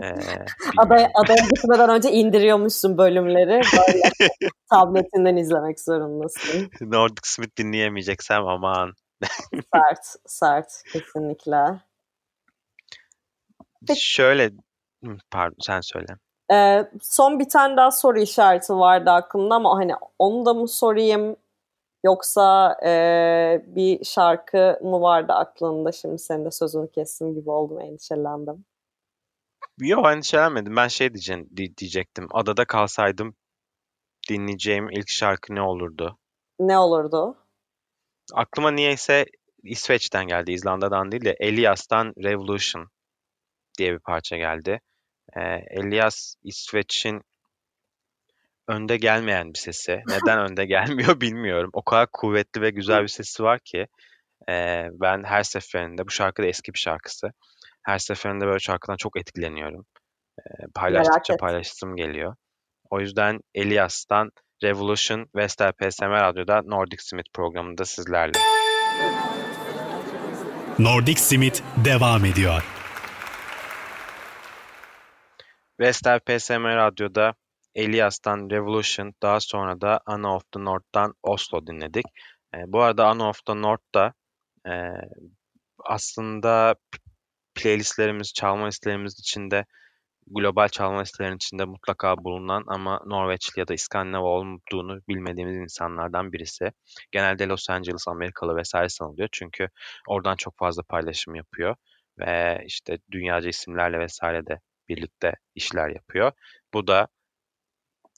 e, 0.02 0.06
adaya, 0.78 1.10
adaya 1.14 1.46
gitmeden 1.54 1.90
önce 1.90 2.10
indiriyormuşsun 2.10 2.98
bölümleri. 2.98 3.60
Böyle 3.78 4.10
tabletinden 4.70 5.36
izlemek 5.36 5.80
zorundasın. 5.80 6.70
Nordic 6.80 7.20
Smith 7.24 7.58
dinleyemeyeceksem 7.58 8.46
aman 8.46 8.92
sert, 9.74 10.16
sert 10.26 10.82
kesinlikle. 10.92 11.80
Peki, 13.88 14.00
Şöyle, 14.00 14.50
pardon 15.30 15.56
sen 15.60 15.80
söyle. 15.80 16.16
E, 16.52 16.88
son 17.02 17.38
bir 17.38 17.48
tane 17.48 17.76
daha 17.76 17.90
soru 17.90 18.20
işareti 18.20 18.72
vardı 18.72 19.10
aklımda 19.10 19.54
ama 19.54 19.76
hani 19.78 19.92
onu 20.18 20.46
da 20.46 20.54
mı 20.54 20.68
sorayım 20.68 21.36
yoksa 22.04 22.76
e, 22.86 23.62
bir 23.66 24.04
şarkı 24.04 24.78
mı 24.82 25.00
vardı 25.00 25.32
aklında 25.32 25.92
şimdi 25.92 26.18
senin 26.18 26.44
de 26.44 26.50
sözünü 26.50 26.90
kestim 26.90 27.34
gibi 27.34 27.50
oldum 27.50 27.80
endişelendim. 27.80 28.64
Yok 29.78 30.06
endişelenmedim 30.06 30.76
ben 30.76 30.88
şey 30.88 31.14
diyeceğim, 31.14 31.48
diyecektim 31.56 32.28
adada 32.32 32.64
kalsaydım 32.64 33.34
dinleyeceğim 34.28 34.90
ilk 34.90 35.08
şarkı 35.08 35.54
ne 35.54 35.62
olurdu? 35.62 36.18
Ne 36.58 36.78
olurdu? 36.78 37.36
Aklıma 38.32 38.70
niyeyse 38.70 39.24
İsveç'ten 39.62 40.26
geldi, 40.26 40.52
İzlanda'dan 40.52 41.12
değil 41.12 41.24
de 41.24 41.36
Elias'tan 41.40 42.12
Revolution 42.24 42.88
diye 43.78 43.92
bir 43.92 43.98
parça 43.98 44.36
geldi. 44.36 44.80
Ee, 45.36 45.40
Elias 45.70 46.34
İsveç'in 46.42 47.22
önde 48.68 48.96
gelmeyen 48.96 49.54
bir 49.54 49.58
sesi. 49.58 50.02
Neden 50.06 50.38
önde 50.38 50.64
gelmiyor 50.66 51.20
bilmiyorum. 51.20 51.70
O 51.72 51.82
kadar 51.82 52.08
kuvvetli 52.12 52.60
ve 52.60 52.70
güzel 52.70 53.02
bir 53.02 53.08
sesi 53.08 53.42
var 53.42 53.60
ki 53.64 53.86
e, 54.48 54.86
ben 54.92 55.24
her 55.24 55.42
seferinde, 55.42 56.06
bu 56.06 56.10
şarkı 56.10 56.42
da 56.42 56.46
eski 56.46 56.74
bir 56.74 56.78
şarkısı. 56.78 57.32
Her 57.82 57.98
seferinde 57.98 58.46
böyle 58.46 58.58
şarkıdan 58.58 58.96
çok 58.96 59.18
etkileniyorum. 59.18 59.86
E, 60.38 60.42
paylaştıkça 60.74 61.36
paylaştım 61.36 61.96
geliyor. 61.96 62.36
O 62.90 63.00
yüzden 63.00 63.40
Elias'tan 63.54 64.30
Revolution 64.62 65.26
Vestel 65.34 65.72
PSM 65.72 66.10
Radyo'da 66.10 66.62
Nordic 66.62 67.02
Smith 67.02 67.28
programında 67.32 67.84
sizlerle. 67.84 68.38
Nordic 70.78 71.20
Smith 71.20 71.60
devam 71.84 72.24
ediyor. 72.24 72.64
Vestel 75.80 76.20
PSM 76.20 76.64
Radyo'da 76.64 77.34
Elias'tan 77.74 78.50
Revolution, 78.50 79.14
daha 79.22 79.40
sonra 79.40 79.80
da 79.80 80.00
Anna 80.06 80.36
of 80.36 80.42
the 80.52 80.64
North'tan 80.64 81.14
Oslo 81.22 81.66
dinledik. 81.66 82.06
E, 82.54 82.58
bu 82.66 82.82
arada 82.82 83.06
Anna 83.06 83.28
of 83.28 83.44
the 83.46 83.62
North'ta 83.62 84.12
e, 84.66 84.72
aslında 85.84 86.74
playlistlerimiz, 87.54 88.32
çalma 88.32 88.66
listelerimiz 88.66 89.18
içinde 89.18 89.64
global 90.26 90.68
çalma 90.68 91.00
listelerinin 91.00 91.36
içinde 91.36 91.64
mutlaka 91.64 92.16
bulunan 92.16 92.64
ama 92.66 93.00
Norveçli 93.06 93.60
ya 93.60 93.68
da 93.68 93.74
İskandinav 93.74 94.22
olduğunu 94.22 95.00
bilmediğimiz 95.08 95.56
insanlardan 95.56 96.32
birisi. 96.32 96.70
Genelde 97.12 97.48
Los 97.48 97.70
Angeles 97.70 98.08
Amerikalı 98.08 98.56
vesaire 98.56 98.88
sanılıyor 98.88 99.28
çünkü 99.32 99.68
oradan 100.08 100.36
çok 100.36 100.58
fazla 100.58 100.82
paylaşım 100.82 101.34
yapıyor 101.34 101.76
ve 102.18 102.62
işte 102.66 102.98
dünyaca 103.10 103.48
isimlerle 103.48 103.98
vesaire 103.98 104.46
de 104.46 104.60
birlikte 104.88 105.32
işler 105.54 105.88
yapıyor. 105.88 106.32
Bu 106.74 106.86
da 106.86 107.08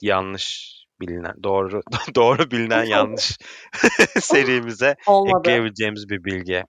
yanlış 0.00 0.76
bilinen 1.00 1.34
doğru 1.42 1.82
doğru 2.14 2.50
bilinen 2.50 2.84
yanlış 2.96 3.38
serimize 4.20 4.96
Olmadı. 5.06 5.38
ekleyebileceğimiz 5.38 6.08
bir 6.08 6.24
bilgi. 6.24 6.64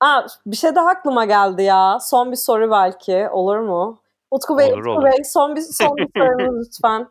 Aa, 0.00 0.26
bir 0.46 0.56
şey 0.56 0.74
daha 0.74 0.88
aklıma 0.88 1.24
geldi 1.24 1.62
ya. 1.62 1.98
Son 2.00 2.30
bir 2.30 2.36
soru 2.36 2.70
belki 2.70 3.28
olur 3.28 3.58
mu? 3.58 4.00
Utku 4.30 4.58
Bey, 4.58 4.72
olur, 4.72 4.78
Utku 4.78 4.90
olur. 4.90 5.04
Bey 5.04 5.24
son 5.24 5.56
bir, 5.56 5.60
son 5.60 5.96
bir 5.96 6.08
sorunuz 6.16 6.66
lütfen. 6.66 7.08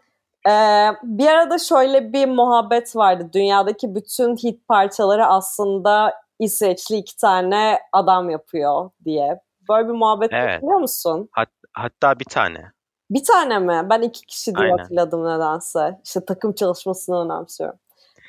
Ee, 0.47 0.91
bir 1.03 1.27
arada 1.27 1.57
şöyle 1.57 2.13
bir 2.13 2.27
muhabbet 2.27 2.95
vardı. 2.95 3.29
Dünyadaki 3.33 3.95
bütün 3.95 4.35
hit 4.35 4.67
parçaları 4.67 5.25
aslında 5.25 6.13
İsveçli 6.39 6.95
iki 6.95 7.17
tane 7.17 7.79
adam 7.93 8.29
yapıyor 8.29 8.89
diye. 9.05 9.39
Böyle 9.69 9.87
bir 9.87 9.93
muhabbet 9.93 10.33
evet. 10.33 10.61
biliyor 10.61 10.79
musun? 10.79 11.29
Hat, 11.31 11.49
hatta 11.73 12.19
bir 12.19 12.25
tane. 12.25 12.71
Bir 13.09 13.23
tane 13.23 13.59
mi? 13.59 13.87
Ben 13.89 14.01
iki 14.01 14.25
kişi 14.25 14.55
diye 14.55 14.65
Aynen. 14.65 14.77
hatırladım 14.77 15.25
nedense. 15.25 16.01
İşte 16.03 16.25
takım 16.25 16.53
çalışmasını 16.53 17.25
önemsiyorum. 17.25 17.79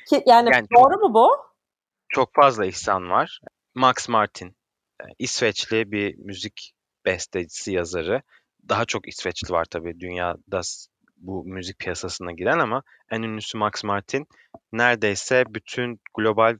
Ki, 0.09 0.23
yani, 0.25 0.49
yani 0.53 0.67
doğru 0.75 0.93
çok, 0.93 1.03
mu 1.03 1.13
bu? 1.13 1.29
Çok 2.09 2.33
fazla 2.33 2.65
insan 2.65 3.09
var. 3.09 3.41
Max 3.75 4.09
Martin, 4.09 4.47
e, 5.01 5.05
İsveçli 5.19 5.91
bir 5.91 6.17
müzik 6.17 6.73
bestecisi, 7.05 7.71
yazarı 7.71 8.21
daha 8.69 8.85
çok 8.85 9.07
İsveçli 9.07 9.53
var 9.53 9.65
tabii 9.65 9.99
dünyada 9.99 10.61
bu 11.17 11.45
müzik 11.45 11.79
piyasasına 11.79 12.31
giren 12.31 12.59
ama 12.59 12.83
en 13.11 13.21
ünlüsü 13.21 13.57
Max 13.57 13.83
Martin 13.83 14.27
neredeyse 14.71 15.43
bütün 15.47 15.99
global 16.17 16.57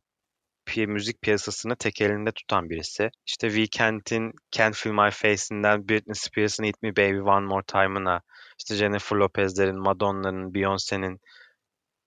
pi 0.66 0.88
müzik 0.88 1.22
piyasasını 1.22 1.76
tek 1.76 2.02
elinde 2.02 2.32
tutan 2.32 2.70
birisi. 2.70 3.10
İşte 3.26 3.50
Weeknd'in 3.50 4.32
Can't 4.52 4.76
Feel 4.76 4.94
My 4.94 5.12
Face'inden 5.12 5.90
Britney 5.90 6.16
Spears'ın 6.16 6.64
Hit 6.64 6.82
Me 6.82 6.96
Baby 6.96 7.20
One 7.20 7.46
More 7.46 7.64
Time'ına, 7.68 8.22
işte 8.60 8.76
Jennifer 8.76 9.18
Lopez'lerin, 9.18 9.80
Madonna'nın, 9.80 10.54
Beyoncé'nin 10.54 11.20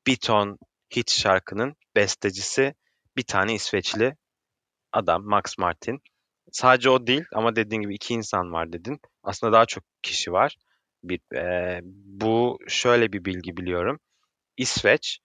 bir 0.06 0.16
ton 0.16 0.58
hit 0.96 1.10
şarkının 1.10 1.76
bestecisi 1.96 2.74
bir 3.16 3.22
tane 3.22 3.54
İsveçli 3.54 4.16
adam 4.92 5.24
Max 5.24 5.58
Martin. 5.58 6.02
Sadece 6.52 6.90
o 6.90 7.06
değil 7.06 7.24
ama 7.34 7.56
dediğin 7.56 7.82
gibi 7.82 7.94
iki 7.94 8.14
insan 8.14 8.52
var 8.52 8.72
dedin. 8.72 9.00
Aslında 9.22 9.52
daha 9.52 9.66
çok 9.66 9.84
kişi 10.02 10.32
var. 10.32 10.56
Bir, 11.04 11.20
e, 11.36 11.80
bu 12.04 12.58
şöyle 12.68 13.12
bir 13.12 13.24
bilgi 13.24 13.56
biliyorum. 13.56 13.98
İsveç, 14.56 15.18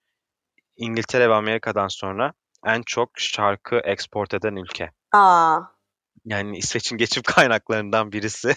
İngiltere 0.76 1.28
ve 1.28 1.34
Amerika'dan 1.34 1.88
sonra 1.88 2.32
en 2.66 2.82
çok 2.86 3.10
şarkı 3.18 3.76
export 3.76 4.34
eden 4.34 4.56
ülke. 4.56 4.90
Aa. 5.12 5.60
Yani 6.24 6.58
İsveç'in 6.58 6.96
geçim 6.96 7.22
kaynaklarından 7.26 8.12
birisi 8.12 8.54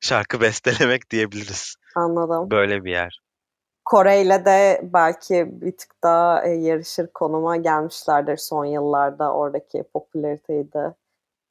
şarkı 0.00 0.40
bestelemek 0.40 1.10
diyebiliriz. 1.10 1.76
Anladım. 1.96 2.50
Böyle 2.50 2.84
bir 2.84 2.90
yer. 2.90 3.20
Kore 3.84 4.22
ile 4.22 4.44
de 4.44 4.80
belki 4.82 5.46
bir 5.48 5.76
tık 5.76 6.02
daha 6.02 6.46
yarışır 6.46 7.06
konuma 7.14 7.56
gelmişlerdir 7.56 8.36
son 8.36 8.64
yıllarda 8.64 9.34
oradaki 9.34 9.84
popülariteyi 9.92 10.72
de 10.72 10.94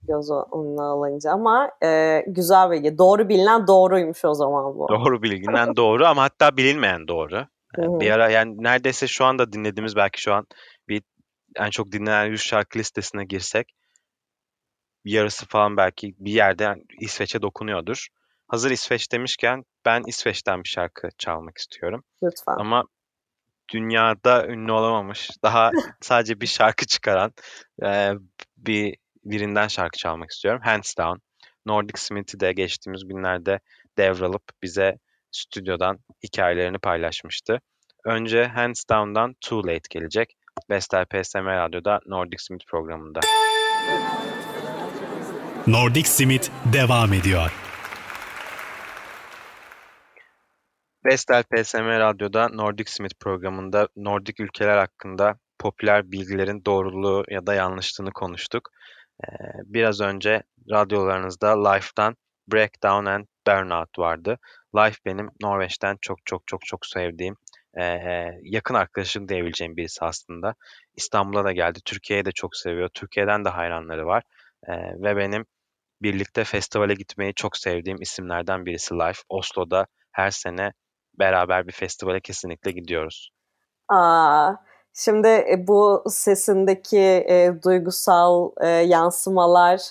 göz 0.07 0.29
önüne 0.31 0.81
alınca 0.81 1.31
ama 1.31 1.71
e, 1.83 2.23
güzel 2.27 2.71
bilgi. 2.71 2.97
Doğru 2.97 3.29
bilinen 3.29 3.67
doğruymuş 3.67 4.25
o 4.25 4.33
zaman 4.33 4.75
bu. 4.75 4.87
Doğru 4.89 5.21
bilinen 5.21 5.75
doğru 5.75 6.05
ama 6.05 6.23
hatta 6.23 6.57
bilinmeyen 6.57 7.07
doğru. 7.07 7.45
Hı-hı. 7.75 7.99
Bir 7.99 8.11
ara 8.11 8.29
yani 8.29 8.63
neredeyse 8.63 9.07
şu 9.07 9.25
anda 9.25 9.53
dinlediğimiz 9.53 9.95
belki 9.95 10.21
şu 10.21 10.33
an 10.33 10.45
bir 10.87 11.03
en 11.55 11.69
çok 11.69 11.91
dinlenen 11.91 12.25
100 12.25 12.41
şarkı 12.41 12.79
listesine 12.79 13.25
girsek 13.25 13.67
yarısı 15.05 15.45
falan 15.45 15.77
belki 15.77 16.15
bir 16.19 16.31
yerde 16.31 16.75
İsveç'e 16.99 17.41
dokunuyordur. 17.41 18.07
Hazır 18.47 18.71
İsveç 18.71 19.11
demişken 19.11 19.63
ben 19.85 20.03
İsveç'ten 20.07 20.63
bir 20.63 20.69
şarkı 20.69 21.09
çalmak 21.17 21.57
istiyorum. 21.57 22.03
Lütfen. 22.23 22.55
Ama 22.57 22.83
dünyada 23.73 24.47
ünlü 24.47 24.71
olamamış, 24.71 25.29
daha 25.43 25.71
sadece 26.01 26.41
bir 26.41 26.47
şarkı 26.47 26.85
çıkaran 26.85 27.33
e, 27.83 28.11
bir 28.57 28.95
birinden 29.25 29.67
şarkı 29.67 29.97
çalmak 29.97 30.31
istiyorum. 30.31 30.61
Hands 30.63 30.97
Down. 30.97 31.19
Nordic 31.65 32.01
Smith'i 32.01 32.39
de 32.39 32.53
geçtiğimiz 32.53 33.07
günlerde 33.07 33.59
devralıp 33.97 34.43
bize 34.63 34.97
stüdyodan 35.31 35.99
hikayelerini 36.23 36.77
paylaşmıştı. 36.77 37.59
Önce 38.05 38.45
Hands 38.47 38.83
Down'dan 38.89 39.35
Too 39.41 39.63
Late 39.67 39.87
gelecek. 39.89 40.33
Vestel 40.69 41.05
PSM 41.05 41.45
Radyo'da 41.45 41.99
Nordic 42.05 42.43
Smith 42.43 42.65
programında. 42.67 43.19
Nordic 45.67 46.09
Smith 46.09 46.49
devam 46.73 47.13
ediyor. 47.13 47.51
Vestel 51.05 51.43
PSM 51.43 51.85
Radyo'da 51.85 52.49
Nordic 52.49 52.91
Smith 52.91 53.15
programında 53.19 53.87
Nordik 53.95 54.39
ülkeler 54.39 54.77
hakkında 54.77 55.35
popüler 55.59 56.11
bilgilerin 56.11 56.65
doğruluğu 56.65 57.23
ya 57.29 57.47
da 57.47 57.53
yanlışlığını 57.53 58.11
konuştuk. 58.11 58.69
Biraz 59.65 60.01
önce 60.01 60.43
radyolarınızda 60.71 61.69
Life'dan 61.69 62.15
Breakdown 62.47 63.05
and 63.05 63.25
Burnout 63.47 63.99
vardı. 63.99 64.37
Life 64.75 64.97
benim 65.05 65.29
Norveç'ten 65.41 65.97
çok 66.01 66.25
çok 66.25 66.47
çok 66.47 66.65
çok 66.65 66.85
sevdiğim 66.85 67.35
yakın 68.41 68.73
arkadaşım 68.73 69.29
diyebileceğim 69.29 69.77
birisi 69.77 70.05
aslında. 70.05 70.55
İstanbul'a 70.95 71.45
da 71.45 71.51
geldi. 71.51 71.79
Türkiye'yi 71.85 72.25
de 72.25 72.31
çok 72.31 72.55
seviyor. 72.55 72.89
Türkiye'den 72.93 73.45
de 73.45 73.49
hayranları 73.49 74.05
var. 74.05 74.23
ve 75.03 75.17
benim 75.17 75.45
birlikte 76.01 76.43
festivale 76.43 76.93
gitmeyi 76.93 77.33
çok 77.33 77.57
sevdiğim 77.57 78.01
isimlerden 78.01 78.65
birisi 78.65 78.95
Life. 78.95 79.21
Oslo'da 79.29 79.87
her 80.11 80.31
sene 80.31 80.73
beraber 81.19 81.67
bir 81.67 81.71
festivale 81.71 82.19
kesinlikle 82.19 82.71
gidiyoruz. 82.71 83.31
Aa, 83.89 84.53
şimdi 84.93 85.27
e, 85.27 85.67
bu 85.67 86.03
sesindeki 86.07 86.99
e, 86.99 87.53
duygusal 87.63 88.51
e, 88.61 88.67
yansımalar 88.67 89.81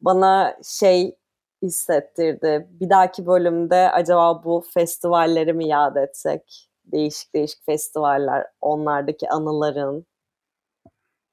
bana 0.00 0.56
şey 0.64 1.16
hissettirdi. 1.62 2.68
Bir 2.70 2.90
dahaki 2.90 3.26
bölümde 3.26 3.90
acaba 3.90 4.44
bu 4.44 4.64
festivalleri 4.74 5.52
mi 5.52 5.68
yad 5.68 5.96
etsek? 5.96 6.70
Değişik 6.84 7.34
değişik 7.34 7.66
festivaller, 7.66 8.46
onlardaki 8.60 9.28
anıların. 9.28 10.06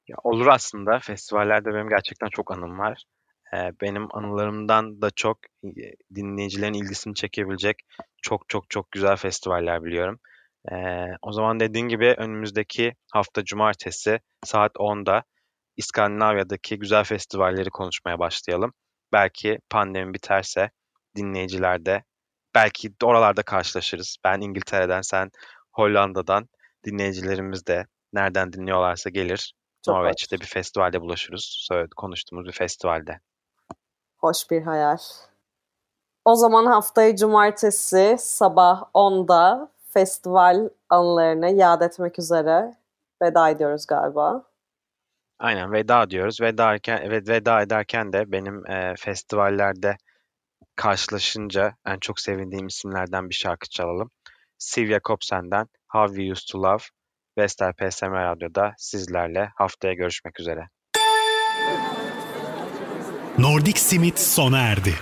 Ya 0.08 0.16
olur 0.24 0.48
aslında. 0.48 1.00
Festivallerde 1.00 1.74
benim 1.74 1.90
gerçekten 1.90 2.28
çok 2.28 2.52
anım 2.52 2.80
var. 2.80 3.04
Ee, 3.54 3.72
benim 3.82 4.16
anılarımdan 4.16 5.02
da 5.02 5.10
çok 5.16 5.38
dinleyicilerin 6.16 6.74
ilgisini 6.74 7.16
çekebilecek 7.16 7.78
çok 8.22 8.50
çok 8.50 8.70
çok 8.70 8.92
güzel 8.92 9.16
festivaller 9.16 9.84
biliyorum. 9.84 10.20
Ee, 10.72 11.06
o 11.22 11.32
zaman 11.32 11.60
dediğin 11.60 11.88
gibi 11.88 12.16
önümüzdeki 12.18 12.94
hafta 13.14 13.46
cumartesi 13.46 14.20
saat 14.46 14.72
10'da 14.76 15.24
İskandinavya'daki 15.78 16.80
güzel 16.80 17.04
festivalleri 17.04 17.70
konuşmaya 17.70 18.20
başlayalım. 18.20 18.74
Belki 19.12 19.60
pandemi 19.70 20.14
biterse 20.14 20.70
dinleyiciler 21.16 21.86
de 21.86 22.04
belki 22.56 22.92
oralarda 23.04 23.44
karşılaşırız. 23.44 24.18
Ben 24.24 24.42
İngiltere'den, 24.42 25.02
sen 25.02 25.32
Hollanda'dan 25.72 26.48
dinleyicilerimiz 26.86 27.68
de 27.68 27.86
nereden 28.14 28.54
dinliyorlarsa 28.54 29.10
gelir. 29.10 29.54
Çok 29.86 29.96
Norveç'te 29.96 30.36
hoş. 30.36 30.42
bir 30.42 30.48
festivalde 30.48 31.02
buluşuruz. 31.02 31.70
Konuştuğumuz 31.98 32.46
bir 32.46 32.52
festivalde. 32.52 33.20
Hoş 34.18 34.52
bir 34.52 34.62
hayal. 34.62 34.98
O 36.26 36.36
zaman 36.36 36.66
haftayı 36.66 37.16
cumartesi 37.16 38.16
sabah 38.20 38.84
10'da 38.94 39.72
festival 39.98 40.70
anılarını 40.90 41.50
yad 41.52 41.82
etmek 41.82 42.20
üzere 42.20 42.74
veda 43.22 43.50
ediyoruz 43.50 43.86
galiba. 43.88 44.44
Aynen 45.40 45.72
veda 45.72 46.10
diyoruz. 46.10 46.42
Veda, 46.42 46.76
ederken, 46.76 47.12
veda 47.28 47.62
ederken 47.62 48.14
de 48.14 48.32
benim 48.32 48.72
e, 48.72 48.96
festivallerde 48.98 49.98
karşılaşınca 50.76 51.76
en 51.86 52.00
çok 52.00 52.20
sevindiğim 52.20 52.68
isimlerden 52.68 53.30
bir 53.30 53.36
şarkı 53.36 53.70
çalalım. 53.70 54.12
Sylvia 54.58 55.00
Kopsen'den 55.00 55.68
How 55.88 56.16
We 56.16 56.32
Used 56.32 56.52
to 56.52 56.64
Love 56.64 56.84
Vestel 57.38 57.74
PSM 57.74 58.12
Radyo'da 58.12 58.74
sizlerle 58.78 59.52
haftaya 59.56 59.94
görüşmek 59.94 60.40
üzere. 60.40 60.70
Nordic 63.38 63.80
Simit 63.80 64.20
sona 64.20 64.60
erdi. 64.60 64.94